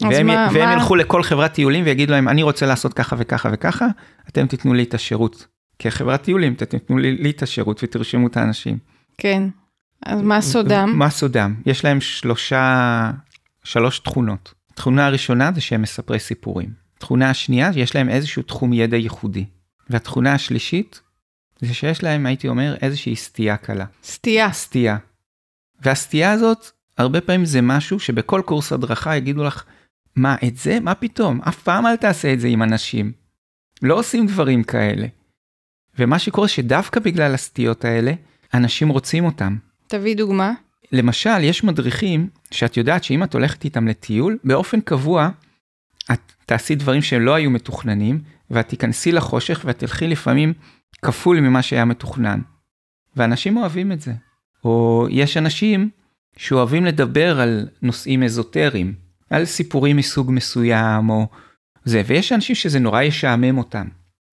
[0.00, 0.72] והם, מה, והם מה...
[0.72, 3.86] ילכו לכל חברת טיולים ויגידו להם, אני רוצה לעשות ככה וככה וככה,
[4.28, 5.46] אתם תיתנו לי את השירות.
[5.78, 8.78] כחברת טיולים, אתם תיתנו לי, לי את השירות ותרשמו את האנשים.
[9.18, 9.42] כן,
[10.06, 10.92] אז מה סודם?
[10.98, 11.54] מה סודם?
[11.66, 13.10] יש להם שלושה,
[13.64, 14.54] שלוש תכונות.
[14.72, 16.70] התכונה הראשונה זה שהם מספרי סיפורים.
[16.96, 19.44] התכונה השנייה, יש להם איזשהו תחום ידע ייחודי.
[19.90, 21.00] והתכונה השלישית,
[21.60, 23.84] זה שיש להם, הייתי אומר, איזושהי סטייה קלה.
[24.04, 24.52] סטייה.
[24.52, 24.96] סטייה.
[25.80, 29.64] והסטייה הזאת, הרבה פעמים זה משהו שבכל קורס הדרכה יגידו לך,
[30.16, 30.80] מה, את זה?
[30.80, 31.40] מה פתאום?
[31.42, 33.12] אף פעם אל תעשה את זה עם אנשים.
[33.82, 35.06] לא עושים דברים כאלה.
[35.98, 38.12] ומה שקורה שדווקא בגלל הסטיות האלה,
[38.54, 39.56] אנשים רוצים אותם.
[39.86, 40.52] תביא דוגמה.
[40.92, 45.28] למשל, יש מדריכים שאת יודעת שאם את הולכת איתם לטיול, באופן קבוע,
[46.12, 48.20] את תעשי דברים שלא היו מתוכננים,
[48.50, 50.52] ואת תיכנסי לחושך ואת תלכי לפעמים
[51.02, 52.40] כפול ממה שהיה מתוכנן.
[53.16, 54.12] ואנשים אוהבים את זה.
[54.64, 55.90] או יש אנשים
[56.36, 58.94] שאוהבים לדבר על נושאים אזוטריים,
[59.30, 61.28] על סיפורים מסוג מסוים או
[61.84, 63.88] זה, ויש אנשים שזה נורא ישעמם אותם.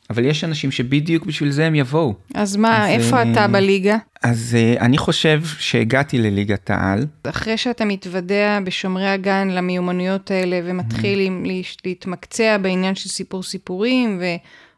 [0.10, 2.14] אבל יש אנשים שבדיוק בשביל זה הם יבואו.
[2.34, 3.98] אז מה, אז, איפה אה, אתה בליגה?
[4.24, 11.20] אז uh, אני חושב שהגעתי לליגת העל, אחרי שאתה מתוודע בשומרי הגן למיומנויות האלה ומתחיל
[11.20, 14.22] עם להש- להתמקצע בעניין של סיפור סיפורים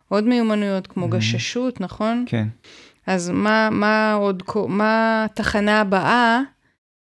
[0.10, 2.26] ועוד מיומנויות כמו גששות, נכון?
[2.28, 2.48] כן.
[3.08, 6.40] אז מה, מה עוד, מה התחנה הבאה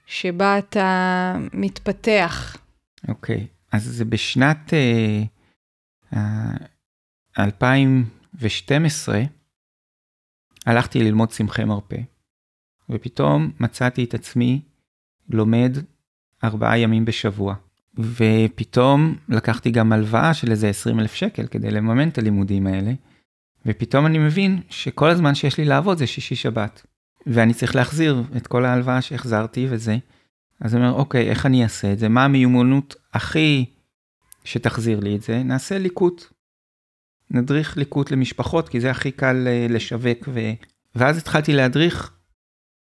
[0.06, 2.56] שבה אתה מתפתח?
[3.08, 6.16] אוקיי, אז זה בשנת uh, uh,
[7.38, 9.22] 2012,
[10.66, 12.00] הלכתי ללמוד צמחי מרפא,
[12.90, 14.60] ופתאום מצאתי את עצמי
[15.30, 15.76] לומד
[16.44, 17.54] ארבעה ימים בשבוע.
[17.98, 22.92] ופתאום לקחתי גם הלוואה של איזה 20 אלף שקל כדי לממן את הלימודים האלה,
[23.66, 26.86] ופתאום אני מבין שכל הזמן שיש לי לעבוד זה שישי שבת.
[27.26, 29.96] ואני צריך להחזיר את כל ההלוואה שהחזרתי וזה.
[30.60, 32.08] אז אני אומר, אוקיי, איך אני אעשה את זה?
[32.08, 33.64] מה המיומנות הכי
[34.44, 35.42] שתחזיר לי את זה?
[35.42, 36.24] נעשה ליקוט.
[37.32, 40.28] נדריך ליקוט למשפחות, כי זה הכי קל אה, לשווק.
[40.28, 40.40] ו...
[40.94, 42.12] ואז התחלתי להדריך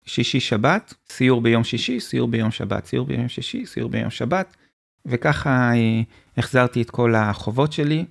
[0.05, 4.55] שישי שבת, סיור ביום שישי, סיור ביום שבת, סיור ביום שישי, סיור ביום שבת,
[5.05, 6.01] וככה אה,
[6.37, 8.05] החזרתי את כל החובות שלי,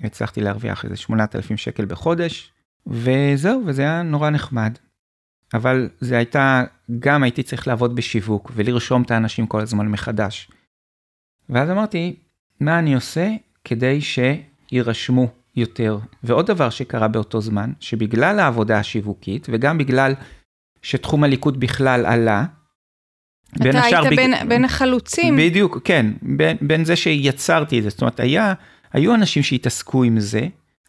[0.00, 2.52] הצלחתי להרוויח איזה 8,000 שקל בחודש,
[2.86, 4.78] וזהו, וזה היה נורא נחמד.
[5.54, 6.64] אבל זה הייתה,
[6.98, 10.50] גם הייתי צריך לעבוד בשיווק ולרשום את האנשים כל הזמן מחדש.
[11.48, 12.16] ואז אמרתי,
[12.60, 13.30] מה אני עושה
[13.64, 15.98] כדי שיירשמו יותר?
[16.24, 20.14] ועוד דבר שקרה באותו זמן, שבגלל העבודה השיווקית וגם בגלל
[20.82, 22.44] שתחום הליכוד בכלל עלה,
[23.56, 25.36] אתה היית בג- בין, בין החלוצים.
[25.36, 28.54] בדיוק, כן, בין, בין זה שיצרתי את זה, זאת אומרת, היה,
[28.92, 30.46] היו אנשים שהתעסקו עם זה,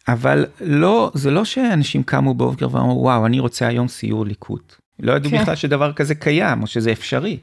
[0.08, 4.74] אבל לא, זה לא שאנשים קמו בבוקר ואמרו, וואו, אני רוצה היום סיור ליקוט.
[5.00, 5.42] לא ידעו כן.
[5.42, 7.38] בכלל שדבר כזה קיים, או שזה אפשרי.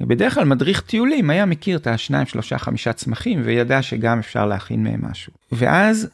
[0.00, 4.84] בדרך כלל מדריך טיולים היה מכיר את השניים, שלושה, חמישה צמחים, וידע שגם אפשר להכין
[4.84, 5.32] מהם משהו.
[5.52, 6.08] ואז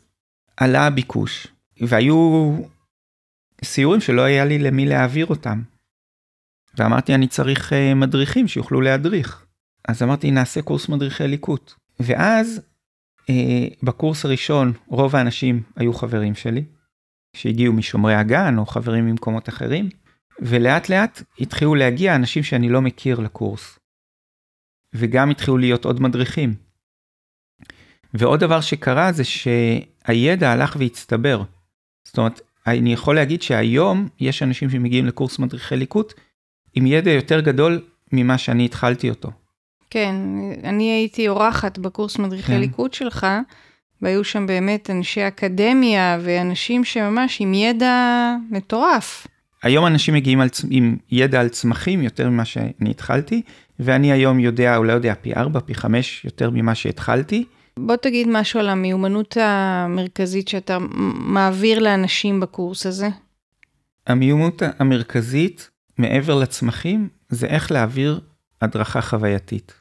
[0.57, 1.47] עלה הביקוש,
[1.81, 2.57] והיו
[3.65, 5.63] סיורים שלא היה לי למי להעביר אותם.
[6.79, 9.45] ואמרתי, אני צריך uh, מדריכים שיוכלו להדריך.
[9.89, 11.73] אז אמרתי, נעשה קורס מדריכי ליקוט.
[12.01, 12.61] ואז
[13.21, 13.25] uh,
[13.83, 16.65] בקורס הראשון, רוב האנשים היו חברים שלי,
[17.37, 19.89] שהגיעו משומרי הגן או חברים ממקומות אחרים,
[20.41, 23.79] ולאט לאט התחילו להגיע אנשים שאני לא מכיר לקורס.
[24.95, 26.55] וגם התחילו להיות עוד מדריכים.
[28.15, 31.43] ועוד דבר שקרה זה שהידע הלך והצטבר.
[32.05, 36.15] זאת אומרת, אני יכול להגיד שהיום יש אנשים שמגיעים לקורס מדריכי ליקוט
[36.75, 39.31] עם ידע יותר גדול ממה שאני התחלתי אותו.
[39.91, 40.15] כן,
[40.65, 42.61] אני הייתי אורחת בקורס מדריכי כן.
[42.61, 43.27] ליקוט שלך,
[44.03, 49.27] והיו שם באמת אנשי אקדמיה ואנשים שממש עם ידע מטורף.
[49.63, 53.43] היום אנשים מגיעים על, עם ידע על צמחים יותר ממה שאני התחלתי,
[53.79, 57.45] ואני היום יודע, אולי יודע, פי 4, פי 5 יותר ממה שהתחלתי.
[57.79, 60.79] בוא תגיד משהו על המיומנות המרכזית שאתה
[61.15, 63.09] מעביר לאנשים בקורס הזה.
[64.07, 68.21] המיומנות המרכזית מעבר לצמחים זה איך להעביר
[68.63, 69.73] הדרכה חווייתית.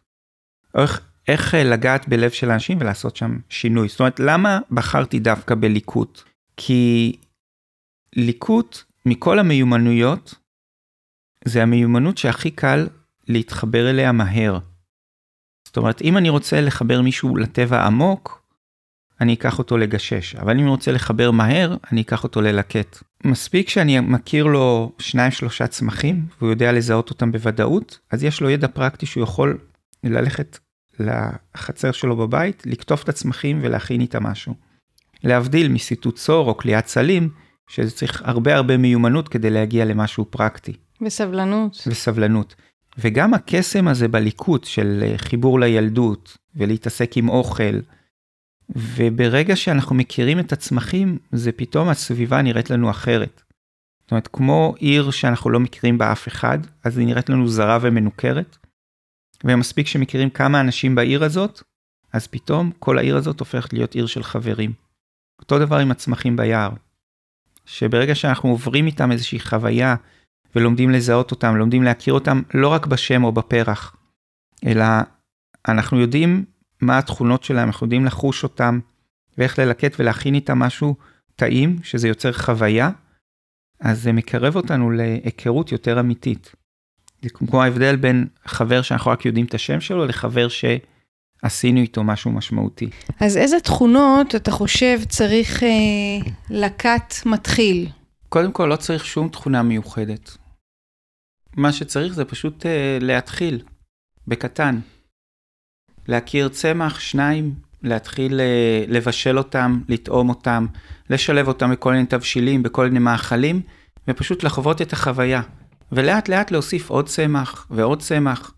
[0.76, 3.88] או איך, איך לגעת בלב של אנשים ולעשות שם שינוי.
[3.88, 6.22] זאת אומרת, למה בחרתי דווקא בליקוט?
[6.58, 7.16] כי
[8.16, 10.36] ליקוט מכל המיומנויות
[11.46, 12.88] זה המיומנות שהכי קל
[13.28, 14.60] להתחבר אליה מהר.
[15.68, 18.44] זאת אומרת, אם אני רוצה לחבר מישהו לטבע עמוק,
[19.22, 23.04] אני אקח אותו לגשש, אבל אם אני רוצה לחבר מהר, אני אקח אותו ללקט.
[23.24, 28.50] מספיק שאני מכיר לו שניים שלושה צמחים, והוא יודע לזהות אותם בוודאות, אז יש לו
[28.50, 29.58] ידע פרקטי שהוא יכול
[30.04, 30.60] ללכת
[31.00, 34.54] לחצר שלו בבית, לקטוף את הצמחים ולהכין איתם משהו.
[35.24, 37.30] להבדיל מסיטוצור או כליאת סלים,
[37.70, 40.74] שזה צריך הרבה הרבה מיומנות כדי להגיע למשהו פרקטי.
[41.02, 41.84] וסבלנות.
[41.88, 42.56] וסבלנות.
[42.98, 47.80] וגם הקסם הזה בליקוט של אה, חיבור לילדות ולהתעסק עם אוכל,
[48.70, 53.42] וברגע שאנחנו מכירים את הצמחים, זה פתאום הסביבה נראית לנו אחרת.
[54.02, 57.80] זאת אומרת, כמו עיר שאנחנו לא מכירים בה אף אחד, אז היא נראית לנו זרה
[57.82, 58.58] ומנוכרת.
[59.44, 61.64] ומספיק שמכירים כמה אנשים בעיר הזאת,
[62.14, 64.74] אז פתאום כל העיר הזאת הופכת להיות עיר של חברים.
[65.42, 66.70] אותו דבר עם הצמחים ביער.
[67.70, 69.96] שברגע שאנחנו עוברים איתם איזושהי חוויה
[70.56, 73.96] ולומדים לזהות אותם, לומדים להכיר אותם לא רק בשם או בפרח,
[74.66, 74.86] אלא
[75.68, 76.46] אנחנו יודעים
[76.82, 78.80] מה התכונות שלהם, אנחנו יודעים לחוש אותם
[79.38, 80.96] ואיך ללקט ולהכין איתם משהו
[81.36, 82.90] טעים, שזה יוצר חוויה,
[83.80, 86.56] אז זה מקרב אותנו להיכרות יותר אמיתית.
[87.22, 90.48] זה כמו ההבדל בין חבר שאנחנו רק יודעים את השם שלו לחבר
[91.42, 92.90] שעשינו איתו משהו משמעותי.
[93.20, 97.90] אז איזה תכונות אתה חושב צריך אה, לקט מתחיל?
[98.30, 100.38] קודם כל לא צריך שום תכונה מיוחדת.
[101.58, 103.62] מה שצריך זה פשוט אה, להתחיל,
[104.28, 104.80] בקטן.
[106.08, 110.66] להכיר צמח, שניים, להתחיל אה, לבשל אותם, לטעום אותם,
[111.10, 113.62] לשלב אותם בכל מיני תבשילים, בכל מיני מאכלים,
[114.08, 115.42] ופשוט לחוות את החוויה.
[115.92, 118.54] ולאט לאט להוסיף עוד צמח ועוד צמח,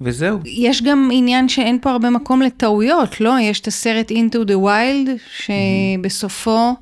[0.00, 0.38] וזהו.
[0.44, 3.34] יש גם עניין שאין פה הרבה מקום לטעויות, לא?
[3.40, 6.74] יש את הסרט Into the Wild, שבסופו,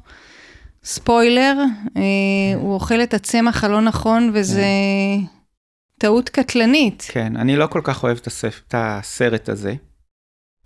[0.84, 1.54] ספוילר,
[1.96, 2.02] אה,
[2.56, 4.66] הוא אוכל את הצמח הלא נכון, וזה
[5.98, 7.06] טעות קטלנית.
[7.08, 8.60] כן, אני לא כל כך אוהב את, הספ...
[8.68, 9.74] את הסרט הזה,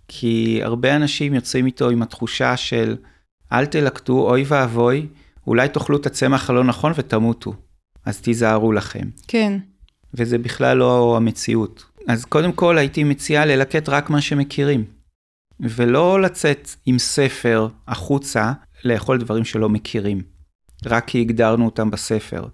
[0.07, 2.95] כי הרבה אנשים יוצאים איתו עם התחושה של
[3.51, 5.07] אל תלקטו, אוי ואבוי,
[5.47, 7.53] אולי תאכלו את הצמח הלא נכון ותמותו.
[8.05, 9.09] אז תיזהרו לכם.
[9.27, 9.57] כן.
[10.13, 11.90] וזה בכלל לא המציאות.
[12.07, 14.85] אז קודם כל הייתי מציע ללקט רק מה שמכירים,
[15.59, 18.51] ולא לצאת עם ספר החוצה
[18.85, 20.21] לאכול דברים שלא מכירים,
[20.85, 22.47] רק כי הגדרנו אותם בספר.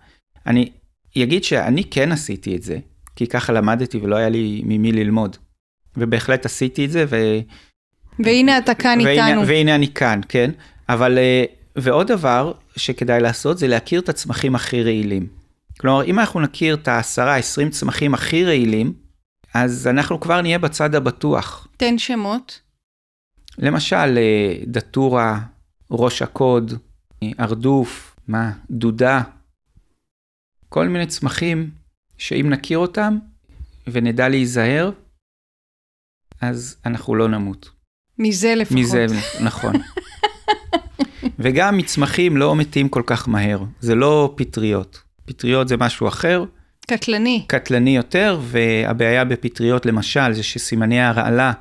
[0.46, 0.70] אני
[1.18, 2.78] אגיד שאני כן עשיתי את זה,
[3.16, 5.38] כי ככה למדתי ולא היה לי ממי ללמוד.
[5.98, 7.16] ובהחלט עשיתי את זה, ו...
[8.20, 9.48] והנה אתה כאן והנה, איתנו.
[9.48, 10.52] והנה אני כאן, כן?
[10.90, 11.44] אבל, אה,
[11.76, 15.28] ועוד דבר שכדאי לעשות זה להכיר את הצמחים הכי רעילים.
[15.80, 18.94] כלומר, אם אנחנו נכיר את העשרה, עשרים צמחים הכי רעילים,
[19.54, 21.68] אז אנחנו כבר נהיה בצד הבטוח.
[21.78, 22.62] תן שמות.
[23.58, 25.40] למשל, אה, דטורה,
[25.92, 26.74] ראש הקוד,
[27.40, 29.22] ארדוף, מה, דודה,
[30.70, 31.70] כל מיני צמחים
[32.18, 33.18] שאם נכיר אותם
[33.88, 34.92] ונדע להיזהר,
[36.42, 37.70] אז אנחנו לא נמות.
[38.20, 38.78] מזה לפחות.
[38.78, 39.06] מזה,
[39.44, 39.74] נכון.
[41.40, 45.02] וגם מצמחים לא מתים כל כך מהר, זה לא פטריות.
[45.26, 46.46] פטריות זה משהו אחר,
[46.91, 47.45] קטלני.
[47.47, 51.54] קטלני יותר, והבעיה בפטריות למשל זה שסימני הרעלה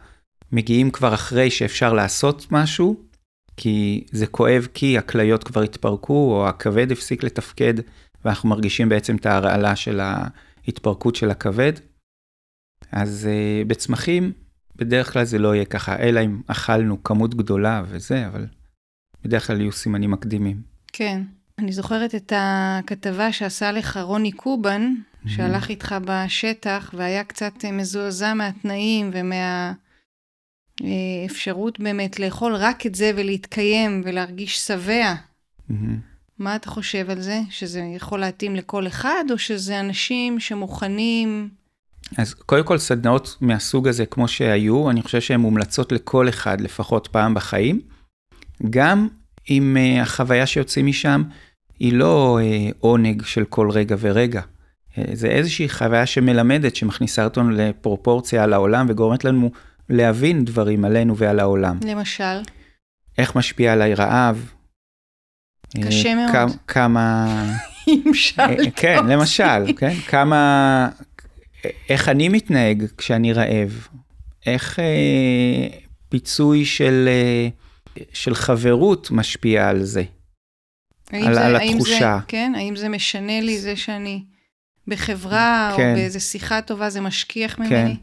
[0.53, 2.97] מגיעים כבר אחרי שאפשר לעשות משהו,
[3.57, 7.75] כי זה כואב כי הכליות כבר התפרקו, או הכבד הפסיק לתפקד,
[8.25, 11.73] ואנחנו מרגישים בעצם את ההרעלה של ההתפרקות של הכבד.
[12.93, 14.33] אז uh, בצמחים,
[14.77, 18.47] בדרך כלל זה לא יהיה ככה, אלא אם אכלנו כמות גדולה וזה, אבל
[19.25, 20.63] בדרך כלל יהיו סימנים מקדימים.
[20.93, 21.23] כן.
[21.59, 24.95] אני זוכרת את הכתבה שעשה לך רוני קובן,
[25.27, 29.11] שהלך איתך בשטח והיה קצת אה, מזועזע מהתנאים
[30.81, 35.15] ומהאפשרות באמת לאכול רק את זה ולהתקיים ולהרגיש שבע.
[36.39, 37.41] מה אתה חושב על זה?
[37.51, 41.49] שזה יכול להתאים לכל אחד, או שזה אנשים שמוכנים...
[42.19, 47.07] אז קודם כל סדנאות מהסוג הזה כמו שהיו, אני חושב שהן מומלצות לכל אחד לפחות
[47.07, 47.81] פעם בחיים.
[48.71, 49.09] גם
[49.51, 51.23] אם uh, החוויה שיוצאים משם
[51.79, 54.43] היא לא uh, עונג של כל רגע ורגע.
[54.97, 59.51] Uh, זה איזושהי חוויה שמלמדת, שמכניסה אותנו לפרופורציה על העולם וגורמת לנו
[59.91, 61.79] להבין דברים עלינו ועל העולם.
[61.85, 62.41] למשל,
[63.19, 64.53] איך משפיע עליי רעב.
[65.87, 66.31] קשה אה, מאוד.
[66.33, 67.27] כמה- כמה...
[67.89, 69.07] אם שאלת אה, כן.
[69.09, 69.95] למשל, כן?
[70.09, 70.89] כמה...
[71.89, 73.87] איך אני מתנהג כשאני רעב?
[74.47, 75.67] איך אה,
[76.09, 77.49] פיצוי של, אה,
[78.13, 80.03] של חברות משפיע על זה?
[81.13, 82.19] על- זה- על האם זה- התחושה.
[82.29, 84.23] כן, האם זה משנה לי זה שאני
[84.89, 85.91] בחברה, כן.
[85.91, 87.63] או באיזה שיחה טובה, זה משכיח כן.
[87.63, 87.97] ממני?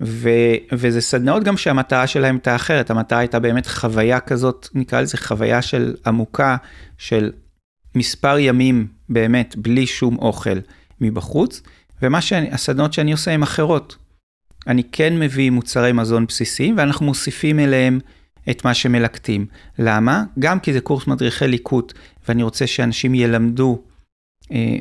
[0.00, 0.30] ו,
[0.72, 5.62] וזה סדנאות גם שהמטרה שלהם הייתה אחרת, המטרה הייתה באמת חוויה כזאת, נקרא לזה חוויה
[5.62, 6.56] של עמוקה,
[6.98, 7.32] של
[7.94, 10.58] מספר ימים באמת בלי שום אוכל
[11.00, 11.62] מבחוץ,
[12.02, 13.96] ומה שאני, הסדנאות שאני עושה הן אחרות.
[14.66, 18.00] אני כן מביא מוצרי מזון בסיסיים ואנחנו מוסיפים אליהם
[18.50, 19.46] את מה שמלקטים.
[19.78, 20.24] למה?
[20.38, 21.92] גם כי זה קורס מדריכי ליקוט
[22.28, 23.82] ואני רוצה שאנשים ילמדו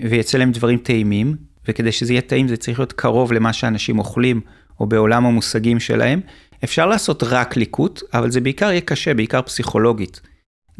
[0.09, 1.35] ויצא להם דברים טעימים,
[1.67, 4.41] וכדי שזה יהיה טעים זה צריך להיות קרוב למה שאנשים אוכלים
[4.79, 6.21] או בעולם המושגים שלהם.
[6.63, 10.21] אפשר לעשות רק ליקוט, אבל זה בעיקר יהיה קשה, בעיקר פסיכולוגית.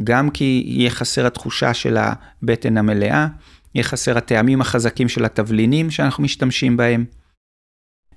[0.03, 3.27] גם כי יהיה חסר התחושה של הבטן המלאה,
[3.75, 7.05] יהיה חסר הטעמים החזקים של התבלינים שאנחנו משתמשים בהם,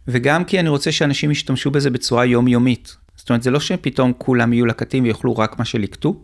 [0.09, 2.97] וגם כי אני רוצה שאנשים ישתמשו בזה בצורה יומיומית.
[3.17, 6.23] זאת אומרת, זה לא שפתאום כולם יהיו לקטים ויאכלו רק מה שליקטו,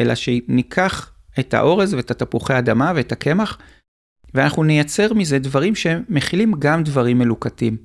[0.00, 3.58] אלא שניקח את האורז ואת התפוחי אדמה ואת הקמח,
[4.34, 7.76] ואנחנו נייצר מזה דברים שמכילים גם דברים מלוקטים.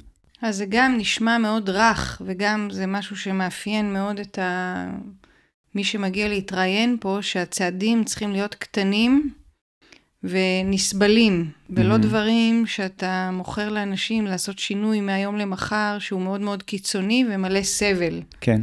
[0.41, 4.85] אז זה גם נשמע מאוד רך, וגם זה משהו שמאפיין מאוד את ה...
[5.75, 9.33] מי שמגיע להתראיין פה, שהצעדים צריכים להיות קטנים
[10.23, 11.97] ונסבלים, ולא Mhm.
[11.97, 18.21] דברים שאתה מוכר לאנשים לעשות שינוי מהיום למחר, שהוא מאוד מאוד קיצוני ומלא סבל.
[18.41, 18.61] כן.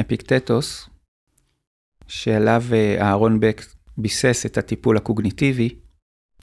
[0.00, 0.88] אפיקטטוס,
[2.10, 3.62] שעליו אה, אהרון בק
[3.98, 5.74] ביסס את הטיפול הקוגניטיבי,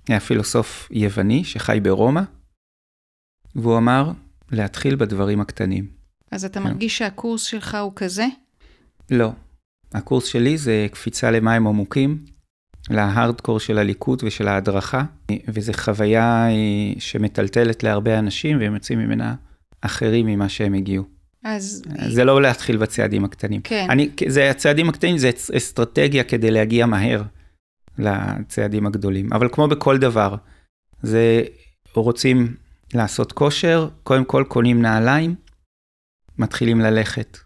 [0.08, 2.22] היה פילוסוף יווני שחי ברומא,
[3.56, 4.12] והוא אמר
[4.52, 5.88] להתחיל בדברים הקטנים.
[6.32, 6.66] אז אתה כן.
[6.66, 8.26] מרגיש שהקורס שלך הוא כזה?
[9.12, 9.32] לא.
[9.94, 12.26] הקורס שלי זה קפיצה למים עמוקים,
[12.90, 15.04] להארדקור של הליקוט ושל ההדרכה,
[15.48, 19.36] וזו חוויה אה, שמטלטלת להרבה אנשים והם יוצאים ממנה
[19.82, 21.17] אחרים ממה שהם הגיעו.
[21.56, 21.84] אז...
[22.10, 23.62] זה לא להתחיל בצעדים הקטנים.
[23.62, 23.88] כן.
[23.90, 27.24] אני, זה הצעדים הקטנים זה אסטרטגיה כדי להגיע מהר
[28.00, 29.34] לצעדים הגדולים.
[29.34, 30.36] אבל כמו בכל דבר,
[31.02, 31.44] זה
[31.94, 32.56] רוצים
[32.94, 35.36] לעשות כושר, קודם כל קונים נעליים,
[36.38, 37.38] מתחילים ללכת.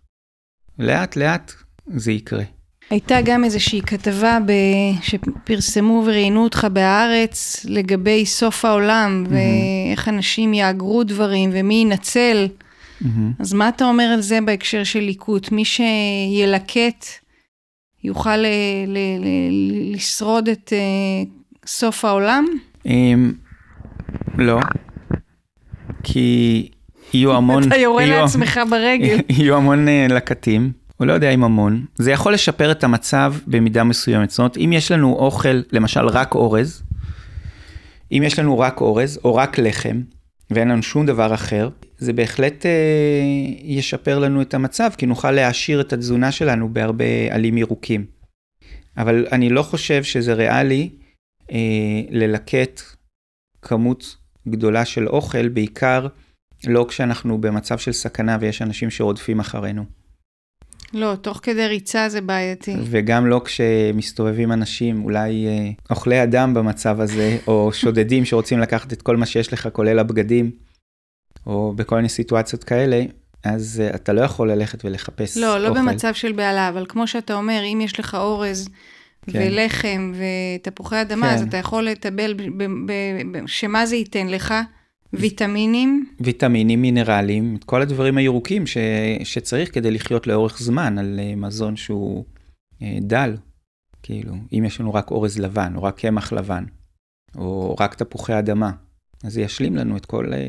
[0.80, 1.52] לאט לאט
[1.88, 2.44] זה יקרה.
[2.90, 4.52] הייתה גם איזושהי כתבה ב...
[5.02, 12.48] שפרסמו וראיינו אותך בהארץ לגבי סוף העולם, ואיך אנשים יאגרו דברים ומי ינצל.
[13.40, 15.52] אז מה אתה אומר על זה בהקשר של ליקוט?
[15.52, 17.06] מי שילקט
[18.04, 18.46] יוכל ל-
[18.88, 22.46] ל- ל- לשרוד את uh, סוף העולם?
[22.86, 23.34] אמ,
[24.38, 24.60] לא,
[26.04, 26.70] כי
[27.14, 27.64] יהיו המון...
[27.68, 29.18] אתה יורה לעצמך ברגל.
[29.30, 31.86] יהיו המון אה, לקטים, הוא לא יודע אם המון.
[31.96, 34.30] זה יכול לשפר את המצב במידה מסוימת.
[34.30, 36.84] זאת אומרת, אם יש לנו אוכל, למשל רק אורז,
[38.12, 40.02] אם יש לנו רק אורז או רק לחם,
[40.52, 42.72] ואין לנו שום דבר אחר, זה בהחלט אה,
[43.64, 48.06] ישפר לנו את המצב, כי נוכל להעשיר את התזונה שלנו בהרבה עלים ירוקים.
[48.98, 50.90] אבל אני לא חושב שזה ריאלי
[51.52, 51.58] אה,
[52.10, 52.82] ללקט
[53.62, 54.16] כמות
[54.48, 56.08] גדולה של אוכל, בעיקר
[56.68, 60.01] לא כשאנחנו במצב של סכנה ויש אנשים שרודפים אחרינו.
[60.94, 62.76] לא, תוך כדי ריצה זה בעייתי.
[62.84, 69.02] וגם לא כשמסתובבים אנשים, אולי אה, אוכלי אדם במצב הזה, או שודדים שרוצים לקחת את
[69.02, 70.52] כל מה שיש לך, כולל הבגדים,
[71.48, 73.04] או בכל מיני סיטואציות כאלה,
[73.44, 75.80] אז אה, אתה לא יכול ללכת ולחפש לא, לא אוכל.
[75.80, 78.70] במצב של בהלה, אבל כמו שאתה אומר, אם יש לך אורז
[79.32, 79.40] כן.
[79.42, 81.34] ולחם ותפוחי אדמה, כן.
[81.34, 82.36] אז אתה יכול לטבל,
[83.48, 84.54] שמה זה ייתן לך?
[85.14, 86.06] ויטמינים?
[86.20, 88.78] ויטמינים, מינרלים, את כל הדברים הירוקים ש,
[89.24, 92.26] שצריך כדי לחיות לאורך זמן על אה, מזון שהוא
[92.82, 93.36] אה, דל.
[94.04, 96.64] כאילו, אם יש לנו רק אורז לבן, או רק קמח לבן,
[97.38, 98.72] או רק תפוחי אדמה,
[99.24, 100.40] אז זה ישלים לנו את כל, אה,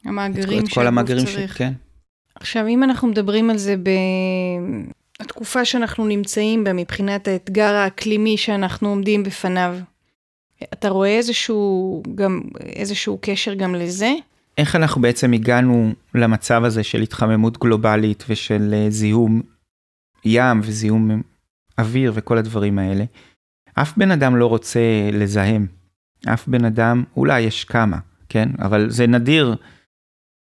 [0.00, 1.58] את, המאגרים את כל המאגרים צריך.
[1.58, 1.72] כן.
[2.34, 3.74] עכשיו, אם אנחנו מדברים על זה
[5.20, 9.76] בתקופה שאנחנו נמצאים בה מבחינת האתגר האקלימי שאנחנו עומדים בפניו,
[10.64, 14.12] אתה רואה איזשהו, גם, איזשהו קשר גם לזה?
[14.58, 19.42] איך אנחנו בעצם הגענו למצב הזה של התחממות גלובלית ושל אה, זיהום
[20.24, 21.22] ים וזיהום
[21.78, 23.04] אוויר וכל הדברים האלה?
[23.74, 24.80] אף בן אדם לא רוצה
[25.12, 25.66] לזהם.
[26.34, 27.98] אף בן אדם, אולי יש כמה,
[28.28, 28.48] כן?
[28.58, 29.56] אבל זה נדיר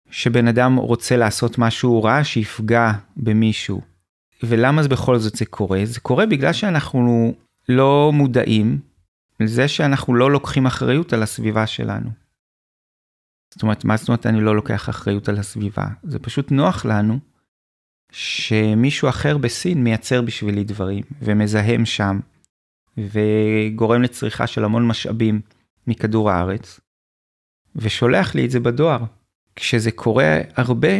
[0.09, 3.81] שבן אדם רוצה לעשות משהו רע שיפגע במישהו.
[4.43, 5.81] ולמה זה בכל זאת זה קורה?
[5.83, 7.33] זה קורה בגלל שאנחנו
[7.69, 8.79] לא מודעים
[9.39, 12.09] לזה שאנחנו לא לוקחים אחריות על הסביבה שלנו.
[13.53, 15.85] זאת אומרת, מה זאת אומרת אני לא לוקח אחריות על הסביבה?
[16.03, 17.19] זה פשוט נוח לנו
[18.11, 22.19] שמישהו אחר בסין מייצר בשבילי דברים ומזהם שם
[22.97, 25.41] וגורם לצריכה של המון משאבים
[25.87, 26.79] מכדור הארץ
[27.75, 29.03] ושולח לי את זה בדואר.
[29.55, 30.93] כשזה קורה הרבה,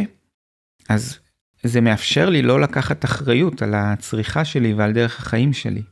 [0.88, 1.18] אז
[1.62, 5.82] זה מאפשר לי לא לקחת אחריות על הצריכה שלי ועל דרך החיים שלי.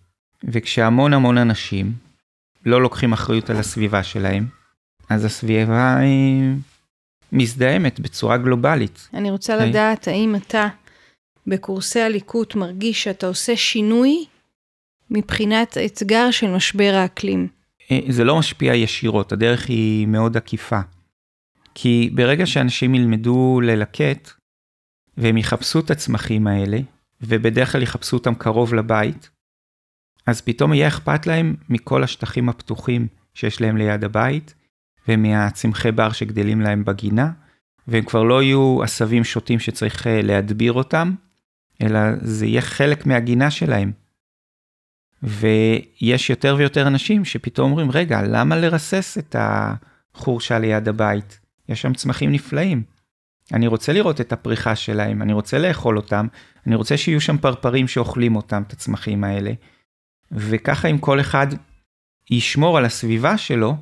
[0.45, 1.93] וכשהמון המון אנשים
[2.67, 4.47] לא לוקחים אחריות על הסביבה שלהם,
[5.09, 6.43] אז הסביבה היא
[7.33, 9.09] מזדהמת בצורה גלובלית.
[9.15, 9.69] אני רוצה אוקיי.
[9.69, 10.69] לדעת האם אתה
[11.47, 14.25] בקורסי הליקוט מרגיש שאתה עושה שינוי
[15.11, 17.49] מבחינת האתגר של משבר האקלים.
[17.91, 20.81] אה, זה לא משפיע ישירות, הדרך היא מאוד עקיפה.
[21.75, 24.31] כי ברגע שאנשים ילמדו ללקט,
[25.17, 26.79] והם יחפשו את הצמחים האלה,
[27.21, 29.31] ובדרך כלל יחפשו אותם קרוב לבית,
[30.27, 34.55] אז פתאום יהיה אכפת להם מכל השטחים הפתוחים שיש להם ליד הבית,
[35.09, 37.31] ומהצמחי בר שגדלים להם בגינה,
[37.89, 41.15] והם כבר לא יהיו עשבים שוטים שצריך אה, להדביר אותם,
[41.83, 43.93] אלא זה יהיה חלק מהגינה שלהם.
[45.23, 51.41] ויש יותר ויותר אנשים שפתאום אומרים, רגע, למה לרסס את החורשה ליד הבית?
[51.69, 52.83] יש שם צמחים נפלאים.
[53.53, 56.27] אני רוצה לראות את הפריחה שלהם, אני רוצה לאכול אותם,
[56.67, 59.53] אני רוצה שיהיו שם פרפרים שאוכלים אותם, את הצמחים האלה.
[60.33, 61.47] וככה אם כל אחד
[62.31, 63.77] ישמור על הסביבה שלו,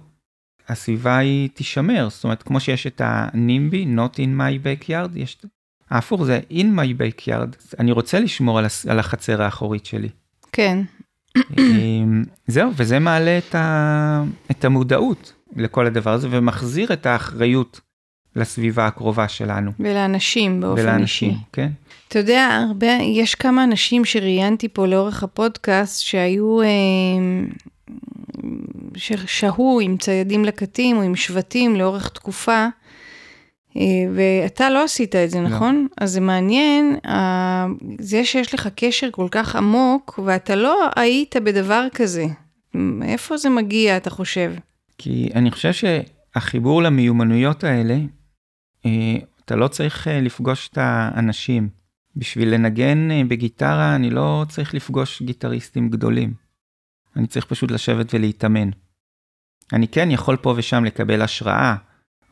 [0.68, 5.38] הסביבה היא תישמר, זאת אומרת, כמו שיש את הנימבי, not in my backyard, יש...
[5.90, 8.86] ההפוך זה in my backyard, אני רוצה לשמור על, הס...
[8.86, 10.08] על החצר האחורית שלי.
[10.52, 10.78] כן.
[11.58, 14.22] אמ, זהו, וזה מעלה את, ה...
[14.50, 17.80] את המודעות לכל הדבר הזה ומחזיר את האחריות
[18.36, 19.70] לסביבה הקרובה שלנו.
[19.80, 21.42] ולאנשים באופן ולאנשים, אישי.
[21.52, 21.70] כן.
[22.10, 26.66] אתה יודע, הרבה, יש כמה אנשים שראיינתי פה לאורך הפודקאסט שהיו, אה,
[28.96, 32.66] ששהו עם ציידים לקטים או עם שבטים לאורך תקופה,
[33.76, 33.82] אה,
[34.14, 35.48] ואתה לא עשית את זה, לא.
[35.48, 35.86] נכון?
[36.00, 37.66] אז זה מעניין, אה,
[38.00, 42.26] זה שיש לך קשר כל כך עמוק, ואתה לא היית בדבר כזה.
[42.74, 44.52] מאיפה זה מגיע, אתה חושב?
[44.98, 47.96] כי אני חושב שהחיבור למיומנויות האלה,
[48.86, 51.79] אה, אתה לא צריך לפגוש את האנשים.
[52.16, 56.34] בשביל לנגן אה, בגיטרה אני לא צריך לפגוש גיטריסטים גדולים.
[57.16, 58.70] אני צריך פשוט לשבת ולהתאמן.
[59.72, 61.76] אני כן יכול פה ושם לקבל השראה,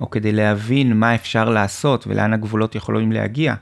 [0.01, 3.55] או כדי להבין מה אפשר לעשות ולאן הגבולות יכולים להגיע,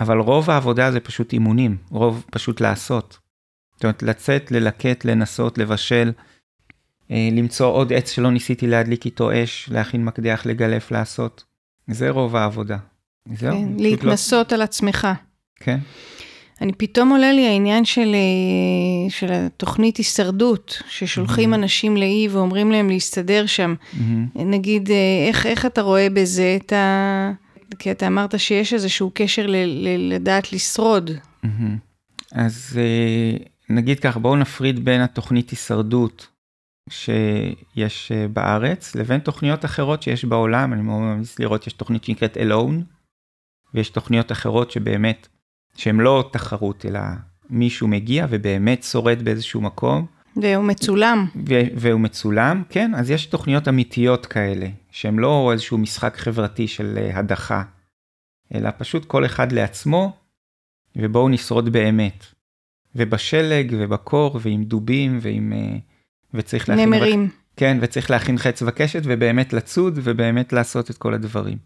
[0.00, 3.18] אבל רוב העבודה זה פשוט אימונים, רוב פשוט לעשות.
[3.74, 6.12] זאת אומרת, לצאת, ללקט, לנסות, לבשל,
[7.10, 11.44] אה, למצוא עוד עץ שלא ניסיתי להדליק איתו אש, להכין מקדח, לגלף, לעשות.
[11.88, 12.78] זה רוב העבודה.
[13.34, 13.52] זהו.
[13.52, 15.08] כן, פשוט להתנסות על עצמך.
[15.60, 15.78] כן.
[16.60, 22.90] אני פתאום עולה לי העניין של, אה, של התוכנית הישרדות, ששולחים אנשים לאי ואומרים להם
[22.90, 23.74] להסתדר שם.
[23.92, 24.26] מהמם.
[24.34, 27.32] נגיד, אה, איך, איך אתה רואה בזה את ה...
[27.78, 31.10] כי אתה אמרת שיש איזשהו קשר ל, ל, לדעת לשרוד.
[31.42, 31.76] מהמם.
[32.32, 36.26] אז אה, נגיד כך, בואו נפריד בין התוכנית הישרדות
[36.90, 40.72] שיש בארץ, לבין תוכניות אחרות שיש בעולם.
[40.72, 42.82] אני מאוד ממליץ לראות, יש תוכנית שנקראת Alone,
[43.74, 45.28] ויש תוכניות אחרות שבאמת,
[45.76, 47.00] שהן לא תחרות, אלא
[47.50, 50.06] מישהו מגיע ובאמת שורד באיזשהו מקום,
[50.36, 51.26] והוא מצולם.
[51.48, 56.98] ו- והוא מצולם, כן, אז יש תוכניות אמיתיות כאלה, שהן לא איזשהו משחק חברתי של
[56.98, 57.62] אה, הדחה,
[58.54, 60.16] אלא פשוט כל אחד לעצמו,
[60.96, 62.24] ובואו נשרוד באמת.
[62.96, 65.52] ובשלג ובקור ועם דובים ועם...
[65.52, 65.78] אה,
[66.34, 66.88] וצריך להכין...
[66.88, 67.28] נמרים.
[67.56, 71.58] כן, וצריך להכין חץ וקשת ובאמת לצוד ובאמת לעשות את כל הדברים.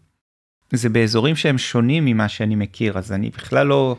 [0.71, 3.95] זה באזורים שהם שונים ממה שאני מכיר, אז אני בכלל לא...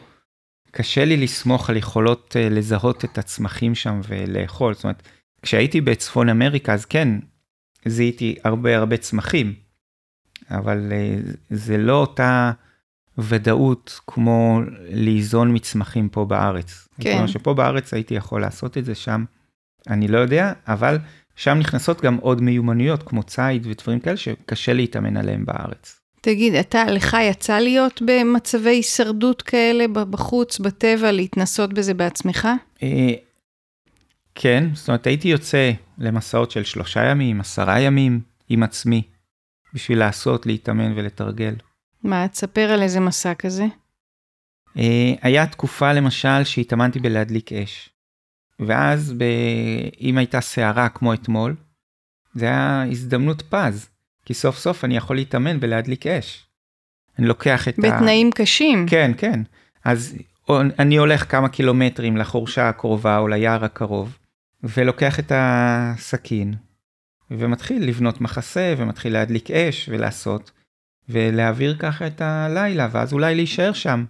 [0.77, 4.75] קשה לי לסמוך על יכולות אה, לזהות את הצמחים שם ולאכול.
[4.75, 5.03] זאת אומרת,
[5.43, 7.09] כשהייתי בצפון אמריקה, אז כן,
[7.85, 9.55] זיהיתי הרבה הרבה צמחים,
[10.51, 11.17] אבל אה,
[11.51, 12.53] זה לא אותה
[13.19, 16.89] ודאות כמו ליזון מצמחים פה בארץ.
[17.01, 17.13] כן.
[17.13, 19.25] כלומר שפה בארץ הייתי יכול לעשות את זה, שם
[19.91, 20.99] אני לא יודע, אבל
[21.37, 26.01] שם נכנסות גם עוד מיומנויות כמו ציד ודברים כאלה שקשה להתאמן עליהם בארץ.
[26.21, 32.49] תגיד, אתה, לך יצא להיות במצבי הישרדות כאלה בחוץ, בטבע, להתנסות בזה בעצמך?
[32.83, 33.15] אה,
[34.35, 39.03] כן, זאת אומרת הייתי יוצא למסעות של שלושה ימים, עשרה ימים עם עצמי,
[39.75, 41.55] בשביל לעשות, להתאמן ולתרגל.
[42.03, 43.65] מה, תספר על איזה מסע כזה?
[44.79, 47.91] אה, היה תקופה למשל שהתאמנתי בלהדליק אש.
[48.61, 49.25] ואז ב...
[50.01, 51.57] אם הייתה סערה כמו אתמול,
[52.35, 53.89] זה היה הזדמנות פז,
[54.27, 56.47] כי סוף סוף אני יכול להתאמן בלהדליק אש.
[57.19, 57.83] אני לוקח את ה...
[57.83, 58.87] בתנאים קשים.
[58.89, 59.41] כן, כן.
[59.85, 60.17] אז
[60.79, 64.19] אני הולך כמה קילומטרים לחורשה הקרובה או ליער הקרוב,
[64.63, 66.55] ולוקח את הסכין,
[67.31, 70.51] ומתחיל לבנות מחסה, ומתחיל להדליק אש ולעשות,
[71.09, 74.05] ולהעביר ככה את הלילה, ואז אולי להישאר שם.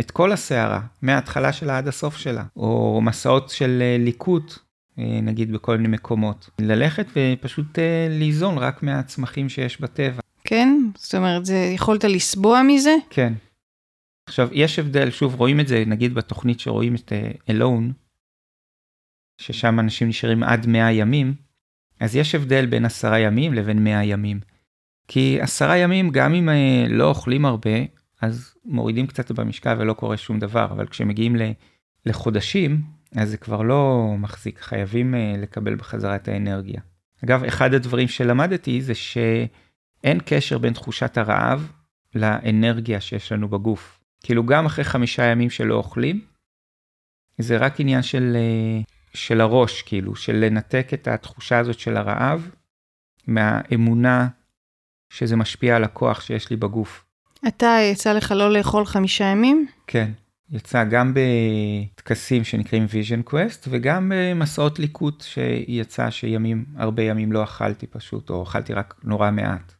[0.00, 4.58] את כל הסערה, מההתחלה שלה עד הסוף שלה, או מסעות של אה, ליקוט,
[4.98, 6.50] נגיד בכל מיני מקומות.
[6.58, 10.20] ללכת ופשוט אה, ליזון רק מהצמחים שיש בטבע.
[10.44, 10.78] כן?
[10.96, 12.94] זאת אומרת, זה, יכולת לסבוע מזה?
[13.10, 13.32] כן.
[14.28, 17.92] עכשיו, יש הבדל, שוב, רואים את זה, נגיד בתוכנית שרואים את uh, Alone,
[19.38, 21.34] ששם אנשים נשארים עד 100 ימים,
[22.00, 24.40] אז יש הבדל בין עשרה ימים לבין 100 ימים.
[25.08, 26.52] כי עשרה ימים, גם אם uh,
[26.92, 27.70] לא אוכלים הרבה,
[28.20, 31.52] אז מורידים קצת במשקל ולא קורה שום דבר, אבל כשמגיעים ל-
[32.06, 32.82] לחודשים,
[33.16, 36.80] אז זה כבר לא מחזיק, חייבים uh, לקבל בחזרה את האנרגיה.
[37.24, 41.72] אגב, אחד הדברים שלמדתי זה שאין קשר בין תחושת הרעב
[42.14, 44.00] לאנרגיה שיש לנו בגוף.
[44.24, 46.20] כאילו גם אחרי חמישה ימים שלא אוכלים,
[47.38, 48.82] זה רק עניין של, אה,
[49.14, 52.50] של הראש, כאילו, של לנתק את התחושה הזאת של הרעב
[53.26, 54.28] מהאמונה
[55.10, 57.04] שזה משפיע על הכוח שיש לי בגוף.
[57.48, 59.66] אתה, יצא לך לא לאכול חמישה ימים?
[59.86, 60.10] כן,
[60.50, 67.86] יצא גם בטקסים שנקראים vision quest וגם במסעות ליקוט שיצא שימים, הרבה ימים לא אכלתי
[67.86, 69.72] פשוט, או אכלתי רק נורא מעט.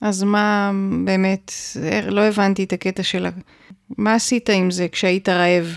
[0.00, 0.70] אז מה
[1.04, 1.52] באמת,
[2.06, 3.26] לא הבנתי את הקטע של...
[3.98, 5.76] מה עשית עם זה כשהיית רעב?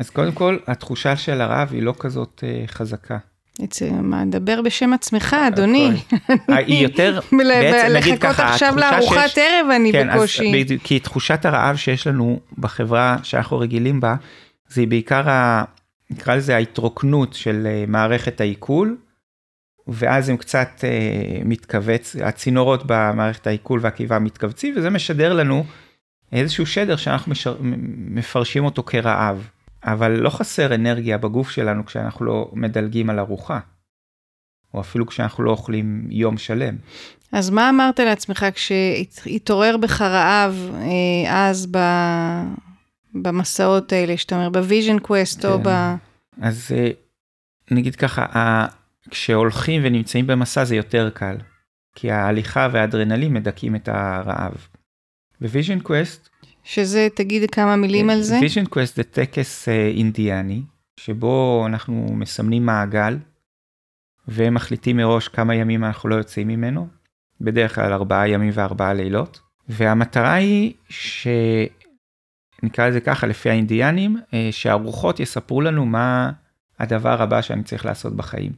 [0.00, 3.18] אז קודם כל, התחושה של הרעב היא לא כזאת אה, חזקה.
[3.64, 5.90] אצל- מה, דבר בשם עצמך, אדוני.
[6.50, 10.64] אה, היא יותר, בעצם נגיד לחכות ככה, עכשיו התחושה לארוחת ערב אני כן, בקושי.
[10.84, 14.14] כי תחושת הרעב שיש לנו בחברה שאנחנו רגילים בה,
[14.68, 15.64] זה בעיקר, ה,
[16.10, 18.96] נקרא לזה ההתרוקנות של אה, מערכת העיכול,
[19.88, 20.90] ואז הם קצת אה,
[21.44, 25.64] מתכווץ, הצינורות במערכת העיכול והקיבה מתכווצים, וזה משדר לנו
[26.32, 27.56] איזשהו שדר שאנחנו משר,
[27.98, 29.48] מפרשים אותו כרעב.
[29.84, 33.60] אבל לא חסר אנרגיה בגוף שלנו כשאנחנו לא מדלגים על ארוחה,
[34.74, 36.76] או אפילו כשאנחנו לא אוכלים יום שלם.
[37.32, 41.78] אז מה אמרת לעצמך כשהתעורר בך רעב אה, אז ב...
[43.14, 45.62] במסעות האלה, שאתה אומר, ב vision quest או כן.
[45.62, 45.94] ב...
[46.40, 46.90] אז אה,
[47.70, 48.26] נגיד ככה,
[49.10, 51.36] כשהולכים ונמצאים במסע זה יותר קל,
[51.94, 54.66] כי ההליכה והאדרנלין מדכאים את הרעב.
[55.40, 56.29] ב vision quest,
[56.70, 58.38] שזה, תגיד כמה מילים על זה.
[58.40, 60.62] vision quest זה טקס אה, אינדיאני,
[60.96, 63.18] שבו אנחנו מסמנים מעגל,
[64.28, 66.88] ומחליטים מראש כמה ימים אנחנו לא יוצאים ממנו,
[67.40, 71.26] בדרך כלל ארבעה ימים וארבעה לילות, והמטרה היא ש...
[72.62, 76.32] נקרא לזה ככה לפי האינדיאנים, אה, שהרוחות יספרו לנו מה
[76.78, 78.52] הדבר הבא שאני צריך לעשות בחיים.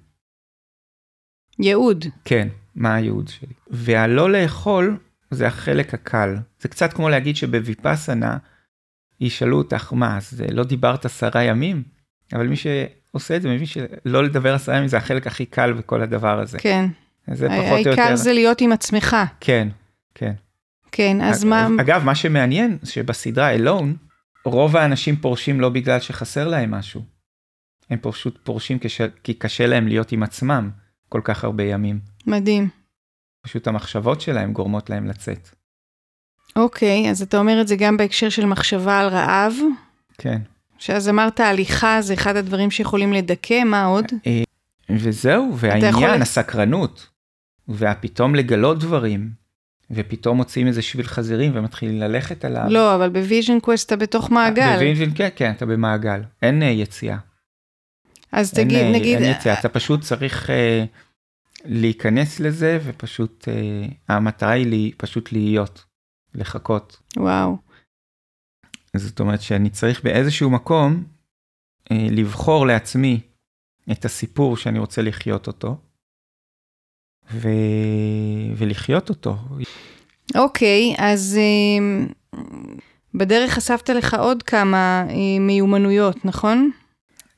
[1.58, 2.04] ייעוד.
[2.24, 3.52] כן, מה הייעוד שלי.
[3.70, 4.98] והלא לאכול
[5.34, 6.36] זה החלק הקל.
[6.60, 8.36] זה קצת כמו להגיד שבוויפאסנה
[9.20, 11.82] ישאלו אותך מה, אז לא דיברת עשרה ימים?
[12.32, 16.02] אבל מי שעושה את זה מבין שלא לדבר עשרה ימים זה החלק הכי קל בכל
[16.02, 16.58] הדבר הזה.
[16.58, 16.86] כן.
[17.30, 18.02] זה פחות או יותר.
[18.02, 19.16] העיקר זה להיות עם עצמך.
[19.40, 19.68] כן,
[20.14, 20.32] כן.
[20.92, 21.68] כן, אז מה...
[21.80, 23.96] אגב, מה שמעניין, שבסדרה Alone,
[24.44, 27.02] רוב האנשים פורשים לא בגלל שחסר להם משהו.
[27.90, 29.00] הם פשוט פורשים כש...
[29.24, 30.70] כי קשה להם להיות עם עצמם
[31.08, 32.00] כל כך הרבה ימים.
[32.26, 32.68] מדהים.
[33.42, 35.48] פשוט המחשבות שלהם גורמות להם לצאת.
[36.56, 39.52] אוקיי, אז אתה אומר את זה גם בהקשר של מחשבה על רעב,
[40.18, 40.38] כן.
[40.78, 44.04] שאז אמרת הליכה זה אחד הדברים שיכולים לדכא, מה עוד?
[44.90, 47.08] וזהו, יכול והעניין, לת- הסקרנות,
[47.68, 49.30] והפתאום לגלות דברים,
[49.90, 52.64] ופתאום מוצאים איזה שביל חזירים ומתחילים ללכת עליו.
[52.68, 54.72] לא, אבל ב vision quest אתה בתוך מעגל.
[54.74, 56.20] ב vision, כן, כן, אתה במעגל.
[56.42, 57.16] אין אה, יציאה.
[58.32, 60.84] אז אין, תגיד, אה, נגיד, אין יציאה, אתה פשוט צריך אה,
[61.64, 65.84] להיכנס לזה, ופשוט, אה, המטרה היא לי, פשוט להיות,
[66.34, 67.00] לחכות.
[67.16, 67.56] וואו,
[68.96, 71.04] זאת אומרת שאני צריך באיזשהו מקום
[71.90, 73.20] אה, לבחור לעצמי
[73.92, 75.76] את הסיפור שאני רוצה לחיות אותו,
[77.30, 77.48] ו...
[78.56, 79.36] ולחיות אותו.
[80.34, 82.06] אוקיי, אז אה,
[83.14, 86.70] בדרך אספת לך עוד כמה אה, מיומנויות, נכון?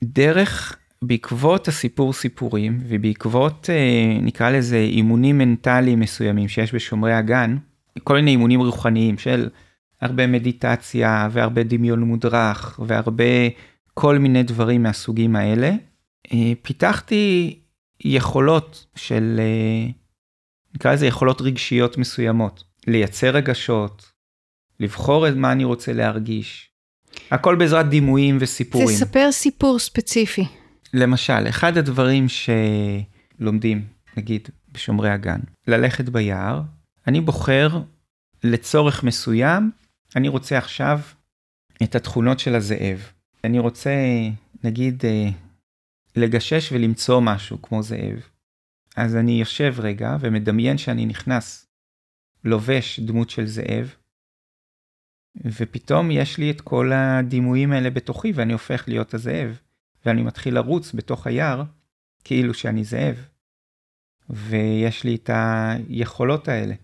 [0.05, 7.57] דרך, בעקבות הסיפור סיפורים, ובעקבות, אה, נקרא לזה, אימונים מנטליים מסוימים שיש בשומרי הגן,
[8.05, 9.49] כל מיני אימונים רוחניים של
[10.01, 13.25] הרבה מדיטציה, והרבה דמיון מודרך, והרבה
[13.95, 15.71] כל מיני דברים מהסוגים האלה,
[16.33, 17.59] אה, פיתחתי
[18.01, 19.91] יכולות של, אה,
[20.75, 24.13] נקרא לזה יכולות רגשיות מסוימות, לייצר רגשות,
[24.81, 26.71] לבחור את מה אני רוצה להרגיש.
[27.31, 28.89] הכל בעזרת דימויים וסיפורים.
[28.89, 30.45] תספר סיפור ספציפי.
[30.95, 36.63] למשל, אחד הדברים שלומדים, נגיד, בשומרי הגן, ללכת ביער,
[37.07, 37.69] אני בוחר
[38.45, 39.71] לצורך מסוים,
[40.17, 41.01] אני רוצה עכשיו
[41.83, 43.11] את התכונות של הזאב.
[43.45, 43.91] אני רוצה,
[44.65, 45.29] נגיד, אה,
[46.17, 48.29] לגשש ולמצוא משהו כמו זאב.
[48.97, 51.67] אז אני יושב רגע ומדמיין שאני נכנס,
[52.45, 53.95] לובש דמות של זאב,
[55.45, 59.59] ופתאום יש לי את כל הדימויים האלה בתוכי ואני הופך להיות הזאב.
[60.07, 61.63] ואני מתחיל לרוץ בתוך היער
[62.25, 63.29] כאילו שאני זאב.
[64.31, 66.75] ויש לי את היכולות האלה.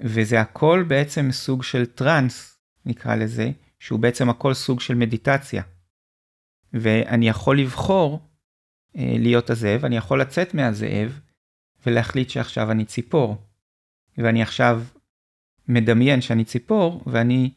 [0.00, 3.50] וזה הכל בעצם סוג של טראנס, נקרא לזה,
[3.80, 5.62] שהוא בעצם הכל סוג של מדיטציה.
[6.72, 8.28] ואני יכול לבחור
[8.96, 11.20] אה, להיות הזאב, אני יכול לצאת מהזאב
[11.86, 13.36] ולהחליט שעכשיו אני ציפור.
[14.18, 14.82] ואני עכשיו
[15.68, 17.50] מדמיין שאני ציפור ואני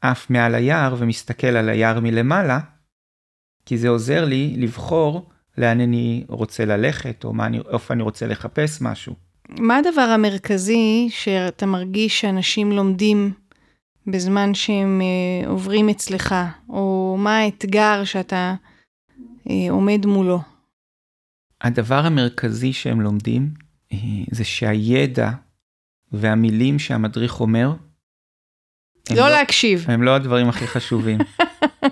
[0.00, 2.60] עף מעל היער ומסתכל על היער מלמעלה,
[3.66, 8.80] כי זה עוזר לי לבחור לאן אני רוצה ללכת, או אני, איפה אני רוצה לחפש
[8.80, 9.14] משהו.
[9.48, 13.32] מה הדבר המרכזי שאתה מרגיש שאנשים לומדים
[14.06, 16.34] בזמן שהם אה, עוברים אצלך,
[16.68, 18.54] או מה האתגר שאתה
[19.50, 20.40] אה, עומד מולו?
[21.60, 23.50] הדבר המרכזי שהם לומדים
[23.92, 23.98] אה,
[24.30, 25.30] זה שהידע
[26.12, 27.72] והמילים שהמדריך אומר,
[29.10, 29.84] הם לא להקשיב.
[29.88, 31.18] הם לא הדברים הכי חשובים.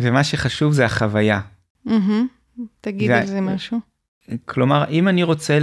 [0.00, 1.40] ומה שחשוב זה החוויה.
[2.80, 3.80] תגיד על זה משהו.
[4.44, 5.58] כלומר, אם אני רוצה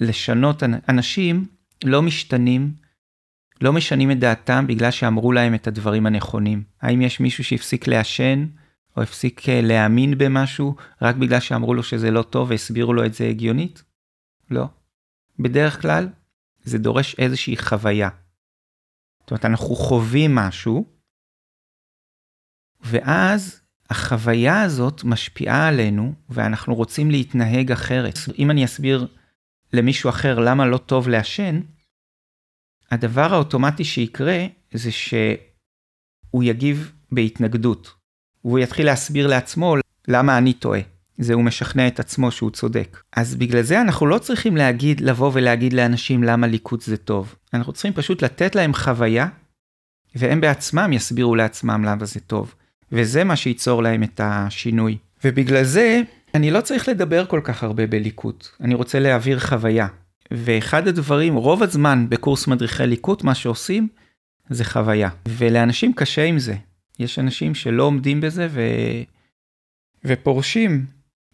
[0.00, 1.46] לשנות, אנ- אנשים
[1.84, 2.72] לא משתנים,
[3.60, 6.62] לא משנים את דעתם בגלל שאמרו להם את הדברים הנכונים.
[6.80, 8.46] האם יש מישהו שהפסיק לעשן
[8.96, 13.14] או הפסיק אה, להאמין במשהו רק בגלל שאמרו לו שזה לא טוב והסבירו לו את
[13.14, 13.82] זה הגיונית?
[14.50, 14.66] לא.
[15.38, 16.08] בדרך כלל
[16.62, 18.08] זה דורש איזושהי חוויה.
[19.20, 20.84] זאת אומרת, אנחנו חווים משהו,
[22.80, 23.60] ואז
[23.90, 28.18] החוויה הזאת משפיעה עלינו, ואנחנו רוצים להתנהג אחרת.
[28.38, 29.06] אם אני אסביר
[29.72, 31.60] למישהו אחר למה לא טוב לעשן,
[32.90, 37.94] הדבר האוטומטי שיקרה זה שהוא יגיב בהתנגדות.
[38.44, 39.76] והוא יתחיל להסביר לעצמו
[40.08, 40.80] למה אני טועה.
[41.18, 43.02] זה הוא משכנע את עצמו שהוא צודק.
[43.16, 47.34] אז בגלל זה אנחנו לא צריכים להגיד, לבוא ולהגיד לאנשים למה ליקוט זה טוב.
[47.54, 49.28] אנחנו צריכים פשוט לתת להם חוויה,
[50.14, 52.54] והם בעצמם יסבירו לעצמם למה זה טוב.
[52.92, 54.96] וזה מה שייצור להם את השינוי.
[55.24, 56.02] ובגלל זה,
[56.34, 58.48] אני לא צריך לדבר כל כך הרבה בליקוט.
[58.60, 59.86] אני רוצה להעביר חוויה.
[60.30, 63.88] ואחד הדברים, רוב הזמן בקורס מדריכי ליקוט, מה שעושים,
[64.50, 65.08] זה חוויה.
[65.28, 66.54] ולאנשים קשה עם זה.
[66.98, 68.60] יש אנשים שלא עומדים בזה ו...
[70.04, 70.86] ופורשים.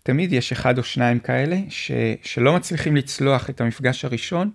[0.02, 1.90] תמיד יש אחד או שניים כאלה ש...
[2.22, 4.50] שלא מצליחים לצלוח את המפגש הראשון,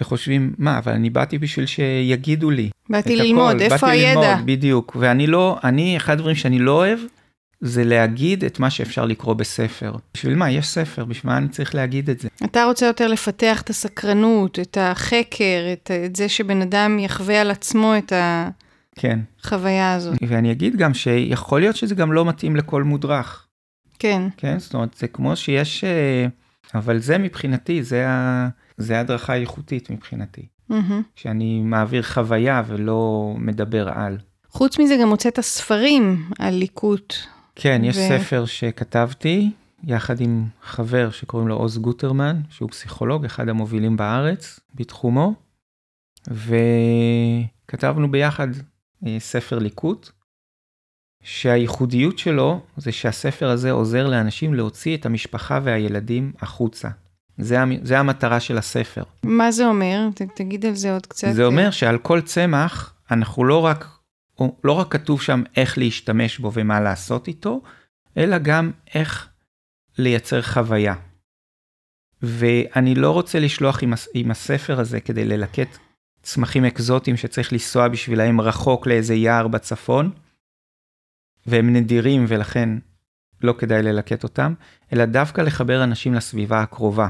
[0.00, 2.70] וחושבים, מה, אבל אני באתי בשביל שיגידו לי.
[2.90, 3.62] באתי ללמוד, הכל.
[3.62, 4.20] איפה באתי הידע?
[4.20, 4.96] ללמוד, בדיוק.
[4.98, 6.98] ואני לא, אני, אחד הדברים שאני לא אוהב,
[7.60, 9.92] זה להגיד את מה שאפשר לקרוא בספר.
[10.14, 10.50] בשביל מה?
[10.50, 12.28] יש ספר, בשביל מה אני צריך להגיד את זה?
[12.44, 17.50] אתה רוצה יותר לפתח את הסקרנות, את החקר, את, את זה שבן אדם יחווה על
[17.50, 18.48] עצמו את ה...
[18.98, 19.18] כן.
[19.42, 20.18] חוויה הזאת.
[20.28, 23.46] ואני אגיד גם שיכול להיות שזה גם לא מתאים לכל מודרך.
[23.98, 24.22] כן.
[24.36, 26.26] כן, זאת אומרת, זה כמו שיש, אה,
[26.74, 28.48] אבל זה מבחינתי, זה, ה...
[28.76, 30.46] זה הדרכה איכותית מבחינתי.
[30.70, 30.74] Mm-hmm.
[31.14, 34.18] שאני מעביר חוויה ולא מדבר על.
[34.48, 37.14] חוץ מזה גם הוצאת ספרים על ליקוט.
[37.54, 38.00] כן, יש ו...
[38.08, 39.50] ספר שכתבתי
[39.84, 45.34] יחד עם חבר שקוראים לו עוז גוטרמן, שהוא פסיכולוג, אחד המובילים בארץ בתחומו,
[47.66, 48.48] וכתבנו ביחד
[49.06, 50.10] אה, ספר ליקוט,
[51.22, 56.88] שהייחודיות שלו זה שהספר הזה עוזר לאנשים להוציא את המשפחה והילדים החוצה.
[57.38, 59.02] זה, זה המטרה של הספר.
[59.22, 60.08] מה זה אומר?
[60.14, 61.28] ת, תגיד על זה עוד קצת.
[61.32, 63.86] זה אומר שעל כל צמח, אנחנו לא רק,
[64.64, 67.62] לא רק כתוב שם איך להשתמש בו ומה לעשות איתו,
[68.16, 69.28] אלא גם איך
[69.98, 70.94] לייצר חוויה.
[72.22, 75.78] ואני לא רוצה לשלוח עם, עם הספר הזה כדי ללקט
[76.22, 80.10] צמחים אקזוטיים שצריך לנסוע בשבילהם רחוק לאיזה יער בצפון,
[81.46, 82.68] והם נדירים ולכן
[83.42, 84.54] לא כדאי ללקט אותם,
[84.92, 87.08] אלא דווקא לחבר אנשים לסביבה הקרובה.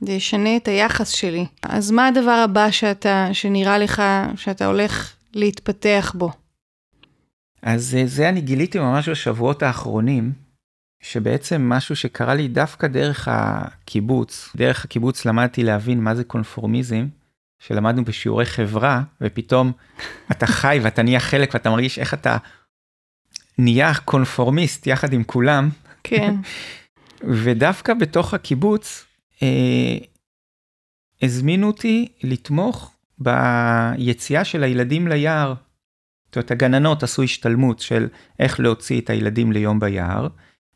[0.00, 1.46] זה ישנה את היחס שלי.
[1.62, 4.02] אז מה הדבר הבא שאתה, שנראה לך
[4.36, 6.30] שאתה הולך להתפתח בו?
[7.62, 10.32] אז אה, זה אני גיליתי ממש בשבועות האחרונים,
[11.02, 17.06] שבעצם משהו שקרה לי דווקא דרך הקיבוץ, דרך הקיבוץ למדתי להבין מה זה קונפורמיזם,
[17.58, 19.72] שלמדנו בשיעורי חברה, ופתאום
[20.30, 22.36] אתה חי ואתה נהיה חלק ואתה מרגיש איך אתה
[23.58, 25.68] נהיה קונפורמיסט יחד עם כולם.
[26.04, 26.34] כן.
[27.42, 29.05] ודווקא בתוך הקיבוץ,
[29.42, 29.96] אה,
[31.22, 35.54] הזמינו אותי לתמוך ביציאה של הילדים ליער.
[36.26, 38.08] זאת אומרת, הגננות עשו השתלמות של
[38.38, 40.28] איך להוציא את הילדים ליום ביער,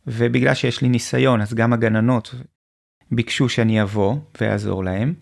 [0.07, 2.35] ובגלל שיש לי ניסיון, אז גם הגננות
[3.11, 5.15] ביקשו שאני אבוא ואעזור להם.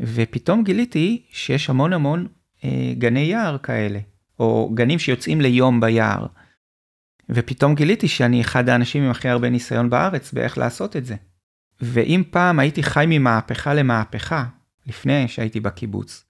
[0.00, 2.26] ופתאום גיליתי שיש המון המון
[2.64, 3.98] אה, גני יער כאלה,
[4.38, 6.26] או גנים שיוצאים ליום ביער.
[7.30, 11.16] ופתאום גיליתי שאני אחד האנשים עם הכי הרבה ניסיון בארץ באיך לעשות את זה.
[11.80, 14.44] ואם פעם הייתי חי ממהפכה למהפכה,
[14.86, 16.24] לפני שהייתי בקיבוץ,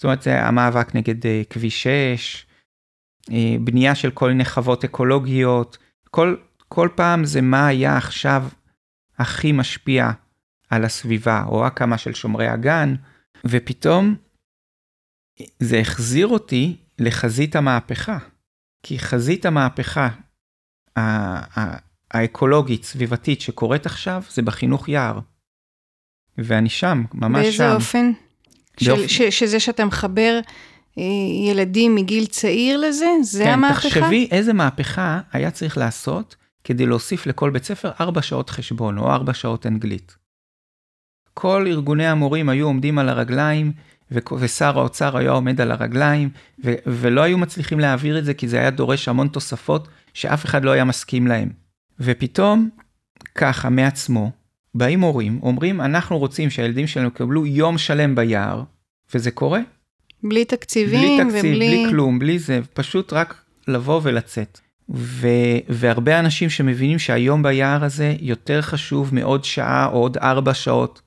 [0.00, 2.46] זאת אומרת, זה המאבק נגד אה, כביש 6,
[3.32, 5.78] אה, בנייה של כל מיני חוות אקולוגיות,
[6.10, 6.36] כל,
[6.68, 8.44] כל פעם זה מה היה עכשיו
[9.18, 10.10] הכי משפיע
[10.70, 12.94] על הסביבה, או הקמה של שומרי הגן,
[13.44, 14.14] ופתאום
[15.58, 18.18] זה החזיר אותי לחזית המהפכה.
[18.82, 20.08] כי חזית המהפכה
[22.10, 25.18] האקולוגית, סביבתית, שקורית עכשיו, זה בחינוך יער.
[26.38, 27.62] ואני שם, ממש באיזה שם.
[27.62, 28.12] באיזה אופן?
[28.80, 30.40] של, ש, שזה שאתה מחבר
[30.98, 31.02] אה,
[31.50, 33.06] ילדים מגיל צעיר לזה?
[33.22, 33.88] זה כן, המהפכה?
[33.90, 38.98] כן, תחשבי איזה מהפכה היה צריך לעשות כדי להוסיף לכל בית ספר 4 שעות חשבון
[38.98, 40.16] או 4 שעות אנגלית.
[41.34, 43.72] כל ארגוני המורים היו עומדים על הרגליים,
[44.38, 46.28] ושר האוצר היה עומד על הרגליים,
[46.64, 50.64] ו- ולא היו מצליחים להעביר את זה כי זה היה דורש המון תוספות שאף אחד
[50.64, 51.50] לא היה מסכים להם.
[52.00, 52.70] ופתאום,
[53.34, 54.30] ככה מעצמו,
[54.74, 58.62] באים הורים, אומרים, אנחנו רוצים שהילדים שלנו יקבלו יום שלם ביער,
[59.14, 59.60] וזה קורה.
[60.22, 61.54] בלי תקציבים בלי תקציב, ובלי...
[61.54, 64.60] בלי כלום, בלי זה, פשוט רק לבוא ולצאת.
[64.94, 65.28] ו...
[65.68, 71.02] והרבה אנשים שמבינים שהיום ביער הזה יותר חשוב מעוד שעה או עוד ארבע שעות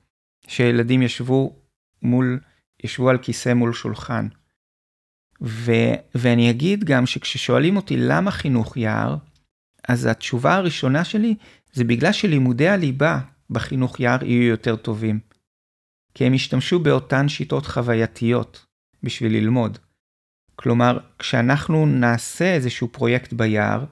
[0.48, 1.56] שילדים ישבו
[2.02, 2.40] מול,
[2.84, 4.28] ישבו על כיסא מול שולחן.
[5.42, 5.72] ו...
[6.14, 9.16] ואני אגיד גם שכששואלים אותי למה חינוך יער,
[9.88, 11.34] אז התשובה הראשונה שלי
[11.72, 13.18] זה בגלל שלימודי הליבה
[13.50, 15.20] בחינוך יער יהיו יותר טובים.
[16.14, 18.66] כי הם ישתמשו באותן שיטות חווייתיות
[19.02, 19.78] בשביל ללמוד.
[20.56, 23.84] כלומר, כשאנחנו נעשה איזשהו פרויקט ביער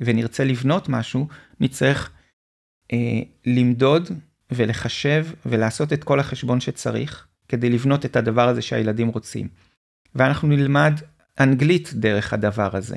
[0.00, 1.28] ונרצה לבנות משהו,
[1.60, 2.10] נצטרך
[2.92, 4.10] אה, למדוד
[4.52, 9.48] ולחשב ולעשות את כל החשבון שצריך כדי לבנות את הדבר הזה שהילדים רוצים.
[10.14, 10.92] ואנחנו נלמד
[11.40, 12.96] אנגלית דרך הדבר הזה,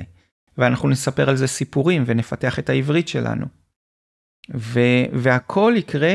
[0.58, 3.46] ואנחנו נספר על זה סיפורים ונפתח את העברית שלנו.
[4.54, 6.14] ו- והכל יקרה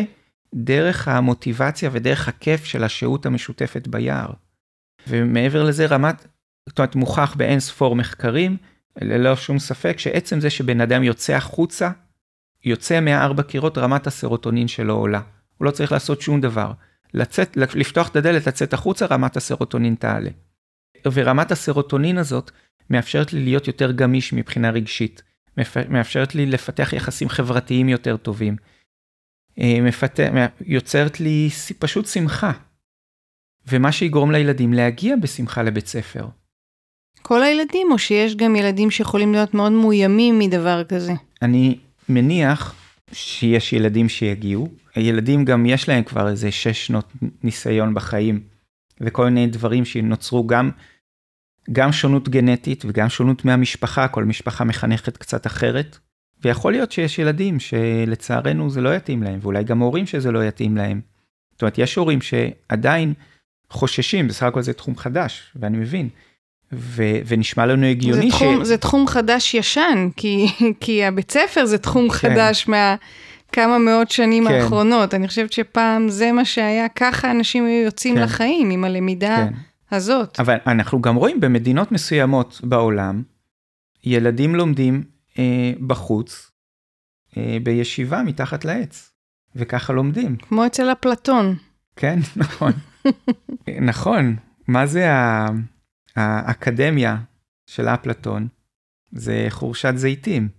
[0.55, 4.29] דרך המוטיבציה ודרך הכיף של השהות המשותפת ביער.
[5.07, 6.27] ומעבר לזה רמת,
[6.69, 8.57] זאת אומרת מוכח באין ספור מחקרים,
[9.01, 11.91] ללא שום ספק שעצם זה שבן אדם יוצא החוצה,
[12.65, 15.21] יוצא מהארבע קירות רמת הסרוטונין שלו עולה.
[15.57, 16.71] הוא לא צריך לעשות שום דבר.
[17.13, 20.29] לצאת, לפתוח את הדלת, לצאת החוצה, רמת הסרוטונין תעלה.
[21.13, 22.51] ורמת הסרוטונין הזאת
[22.89, 25.23] מאפשרת לי להיות יותר גמיש מבחינה רגשית.
[25.89, 28.55] מאפשרת לי לפתח יחסים חברתיים יותר טובים.
[29.59, 30.29] אה, מפתח,
[30.65, 32.51] יוצרת לי פשוט שמחה.
[33.67, 36.27] ומה שיגרום לילדים להגיע בשמחה לבית ספר.
[37.21, 41.13] כל הילדים, או שיש גם ילדים שיכולים להיות מאוד מאוימים מדבר כזה?
[41.41, 41.77] אני
[42.09, 42.75] מניח
[43.11, 44.69] שיש ילדים שיגיעו.
[44.95, 48.41] הילדים גם יש להם כבר איזה שש שנות ניסיון בחיים,
[49.01, 50.71] וכל מיני דברים שנוצרו גם,
[51.71, 55.97] גם שונות גנטית וגם שונות מהמשפחה, כל משפחה מחנכת קצת אחרת.
[56.41, 60.77] ויכול להיות שיש ילדים שלצערנו זה לא יתאים להם, ואולי גם הורים שזה לא יתאים
[60.77, 61.01] להם.
[61.51, 63.13] זאת אומרת, יש הורים שעדיין
[63.69, 66.09] חוששים, בסך הכל זה תחום חדש, ואני מבין.
[66.73, 68.67] ו- ונשמע לנו הגיוני זה תחום, ש...
[68.67, 70.45] זה תחום חדש ישן, כי,
[70.79, 72.15] כי הבית ספר זה תחום כן.
[72.15, 72.95] חדש מה...
[73.51, 74.53] כמה מאות שנים כן.
[74.53, 75.13] האחרונות.
[75.13, 78.21] אני חושבת שפעם זה מה שהיה, ככה אנשים היו יוצאים כן.
[78.21, 79.53] לחיים עם הלמידה כן.
[79.95, 80.39] הזאת.
[80.39, 83.23] אבל אנחנו גם רואים במדינות מסוימות בעולם,
[84.03, 85.03] ילדים לומדים
[85.39, 86.51] אה, בחוץ,
[87.37, 89.11] אה, בישיבה מתחת לעץ,
[89.55, 90.35] וככה לומדים.
[90.35, 91.55] כמו אצל אפלטון.
[91.95, 92.71] כן, נכון.
[93.81, 94.35] נכון,
[94.67, 95.07] מה זה
[96.15, 97.17] האקדמיה
[97.65, 98.47] של אפלטון?
[99.11, 100.49] זה חורשת זיתים.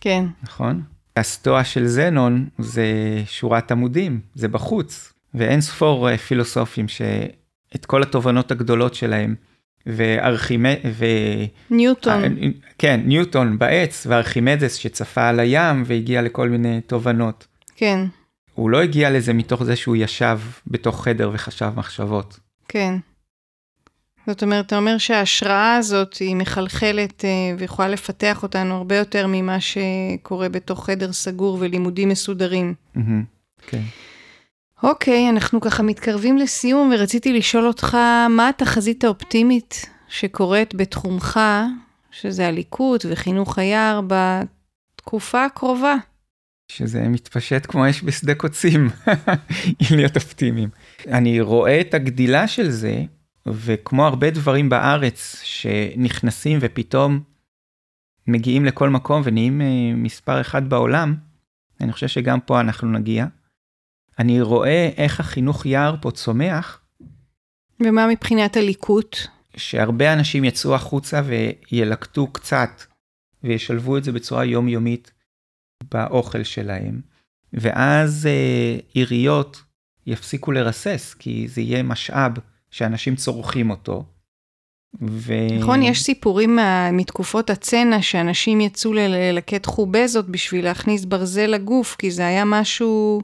[0.00, 0.24] כן.
[0.42, 0.82] נכון?
[1.18, 2.86] הסטואה של זנון זה
[3.26, 5.12] שורת עמודים, זה בחוץ.
[5.34, 9.34] ואין ספור אה, פילוסופים שאת כל התובנות הגדולות שלהם
[9.86, 10.74] וארכימד...
[10.92, 11.04] ו...
[11.70, 12.24] ניוטון.
[12.24, 12.28] אה,
[12.78, 17.46] כן, ניוטון בעץ, וארכימדס שצפה על הים והגיע לכל מיני תובנות.
[17.76, 18.06] כן.
[18.54, 22.38] הוא לא הגיע לזה מתוך זה שהוא ישב בתוך חדר וחשב מחשבות.
[22.68, 22.94] כן.
[24.28, 29.56] זאת אומרת, אתה אומר שההשראה הזאת היא מחלחלת אה, ויכולה לפתח אותנו הרבה יותר ממה
[29.60, 32.74] שקורה בתוך חדר סגור ולימודים מסודרים.
[32.96, 33.00] Mm-hmm,
[33.66, 33.82] כן.
[34.82, 37.96] אוקיי, אנחנו ככה מתקרבים לסיום, ורציתי לשאול אותך,
[38.30, 41.40] מה התחזית האופטימית שקורית בתחומך,
[42.10, 45.94] שזה הליקוט וחינוך היער, בתקופה הקרובה?
[46.72, 48.88] שזה מתפשט כמו אש בשדה קוצים,
[49.96, 50.68] להיות אופטימיים.
[51.06, 53.02] אני רואה את הגדילה של זה,
[53.46, 57.22] וכמו הרבה דברים בארץ שנכנסים ופתאום
[58.26, 61.14] מגיעים לכל מקום ונהיים אה, מספר אחד בעולם,
[61.80, 63.26] אני חושב שגם פה אנחנו נגיע.
[64.18, 66.80] אני רואה איך החינוך יער פה צומח.
[67.80, 69.16] ומה מבחינת הליקוט?
[69.56, 72.82] שהרבה אנשים יצאו החוצה וילקטו קצת
[73.44, 75.12] וישלבו את זה בצורה יומיומית
[75.90, 77.00] באוכל שלהם.
[77.52, 79.62] ואז אה, עיריות
[80.06, 82.32] יפסיקו לרסס, כי זה יהיה משאב
[82.70, 84.04] שאנשים צורכים אותו.
[85.02, 85.32] ו...
[85.60, 86.58] נכון, יש סיפורים
[86.92, 93.22] מתקופות הצנע שאנשים יצאו ללקט חובזות בשביל להכניס ברזל לגוף, כי זה היה משהו...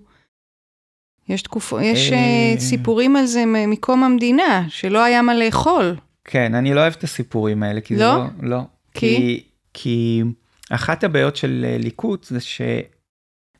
[1.28, 1.72] יש, תקופ...
[1.82, 2.54] יש אה...
[2.58, 5.96] סיפורים על זה מקום המדינה, שלא היה מה לאכול.
[6.24, 7.98] כן, אני לא אוהב את הסיפורים האלה, כי לא?
[8.00, 8.06] זה
[8.42, 8.48] לא...
[8.48, 8.60] לא.
[8.94, 9.16] כי?
[9.16, 9.42] כי,
[9.74, 10.22] כי
[10.70, 12.38] אחת הבעיות של אה, ליקוט זה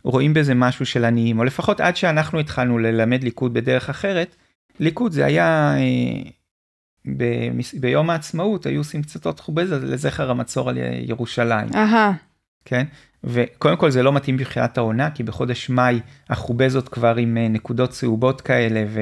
[0.04, 4.36] שרואים בזה משהו של עניים, או לפחות עד שאנחנו התחלנו ללמד ליקוט בדרך אחרת,
[4.80, 5.74] ליקוט זה היה...
[5.76, 6.30] אה,
[7.16, 7.24] ב...
[7.80, 11.68] ביום העצמאות היו עושים קצתות חובזה לזכר המצור על ירושלים.
[11.74, 12.12] אהה.
[12.64, 12.84] כן?
[13.24, 17.90] וקודם כל זה לא מתאים מבחינת העונה, כי בחודש מאי החובזות כבר עם אה, נקודות
[17.90, 19.00] צהובות כאלה ו...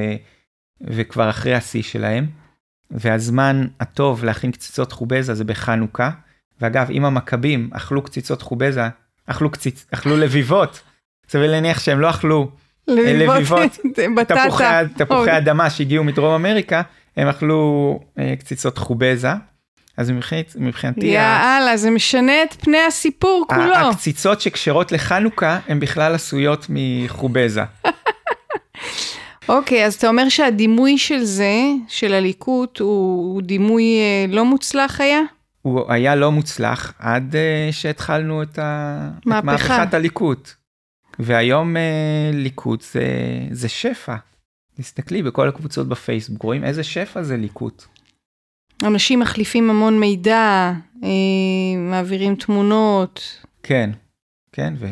[0.80, 2.26] וכבר אחרי השיא שלהם.
[2.90, 6.10] והזמן הטוב להכין קציצות חובזה זה בחנוכה.
[6.60, 8.88] ואגב, אם המכבים אכלו קציצות חובזה,
[9.26, 9.86] אכלו, קציצ...
[9.90, 10.80] אכלו לביבות,
[11.28, 12.50] סביר להניח שהם לא אכלו
[12.88, 13.78] לביבות,
[14.28, 14.64] תפוחי,
[14.96, 16.82] תפוחי אדמה שהגיעו מדרום אמריקה,
[17.16, 19.32] הם אכלו אה, קציצות חובזה.
[19.96, 21.06] אז מבחינת, מבחינתי...
[21.06, 23.74] יאללה, זה משנה את פני הסיפור כולו.
[23.74, 27.62] הקציצות שכשרות לחנוכה, הן בכלל עשויות מחובזה.
[29.48, 31.54] אוקיי, okay, אז אתה אומר שהדימוי של זה,
[31.88, 35.20] של הליקוט, הוא, הוא דימוי אה, לא מוצלח היה?
[35.62, 39.08] הוא היה לא מוצלח עד uh, שהתחלנו את, ה...
[39.26, 39.38] מהפכה.
[39.38, 40.38] את מהפכת הליכוד.
[41.18, 43.04] והיום uh, ליכוד זה,
[43.50, 44.16] זה שפע.
[44.76, 47.82] תסתכלי בכל הקבוצות בפייסבוק, רואים איזה שפע זה ליכוד.
[48.86, 50.72] אנשים מחליפים המון מידע,
[51.04, 51.08] אה,
[51.78, 53.90] מעבירים תמונות, כן,
[54.52, 54.74] כן.
[54.78, 54.86] ו...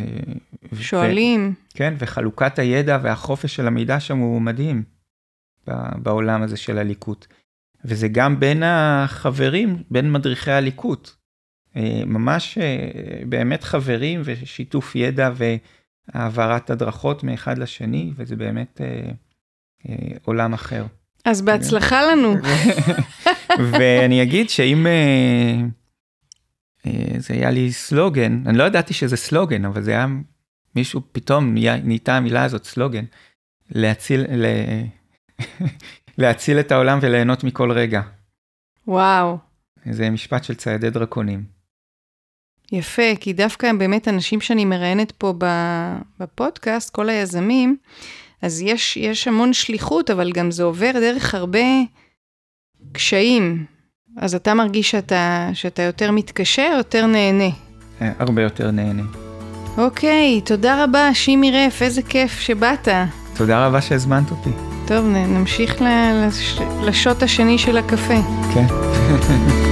[0.81, 1.55] שואלים.
[1.57, 1.75] ו...
[1.75, 4.83] כן, וחלוקת הידע והחופש של המידע שם הוא מדהים
[6.03, 7.25] בעולם הזה של הליכוד.
[7.85, 11.09] וזה גם בין החברים, בין מדריכי הליכוד.
[11.77, 15.31] אה, ממש אה, באמת חברים ושיתוף ידע
[16.09, 19.93] והעברת הדרכות מאחד לשני, וזה באמת אה,
[20.23, 20.87] עולם אחר.
[21.25, 22.35] אז בהצלחה לנו.
[23.73, 24.87] ואני אגיד שאם
[27.19, 30.07] זה היה לי סלוגן, אני לא ידעתי שזה סלוגן, אבל זה היה
[30.77, 33.05] מישהו פתאום נהייתה המילה הזאת סלוגן,
[33.71, 34.25] להציל,
[36.19, 38.03] להציל את העולם וליהנות מכל רגע.
[38.87, 39.39] וואו.
[39.91, 41.60] זה משפט של ציידי דרקונים.
[42.73, 45.35] יפה, כי דווקא הם באמת אנשים שאני מראיינת פה
[46.21, 47.77] בפודקאסט, כל היזמים,
[48.43, 51.59] אז יש, יש המון שליחות, אבל גם זה עובר דרך הרבה
[52.93, 53.65] קשיים.
[54.17, 57.49] אז אתה מרגיש שאתה, שאתה יותר מתקשה, יותר נהנה?
[58.03, 59.03] אה, הרבה יותר נהנה.
[59.79, 62.89] אוקיי, תודה רבה, שימי רף, איזה כיף שבאת.
[63.37, 64.51] תודה רבה שהזמנת אותי.
[64.87, 66.59] טוב, נמשיך לש...
[66.83, 68.19] לשוט השני של הקפה.
[68.55, 68.67] כן.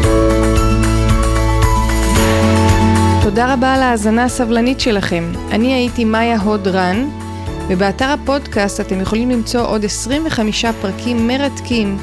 [3.28, 5.32] תודה רבה על ההאזנה הסבלנית שלכם.
[5.50, 7.08] אני הייתי מאיה הוד רן,
[7.68, 11.98] ובאתר הפודקאסט אתם יכולים למצוא עוד 25 פרקים מרתקים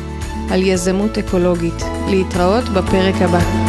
[0.51, 1.83] על יזמות אקולוגית.
[2.09, 3.64] להתראות בפרק הבא.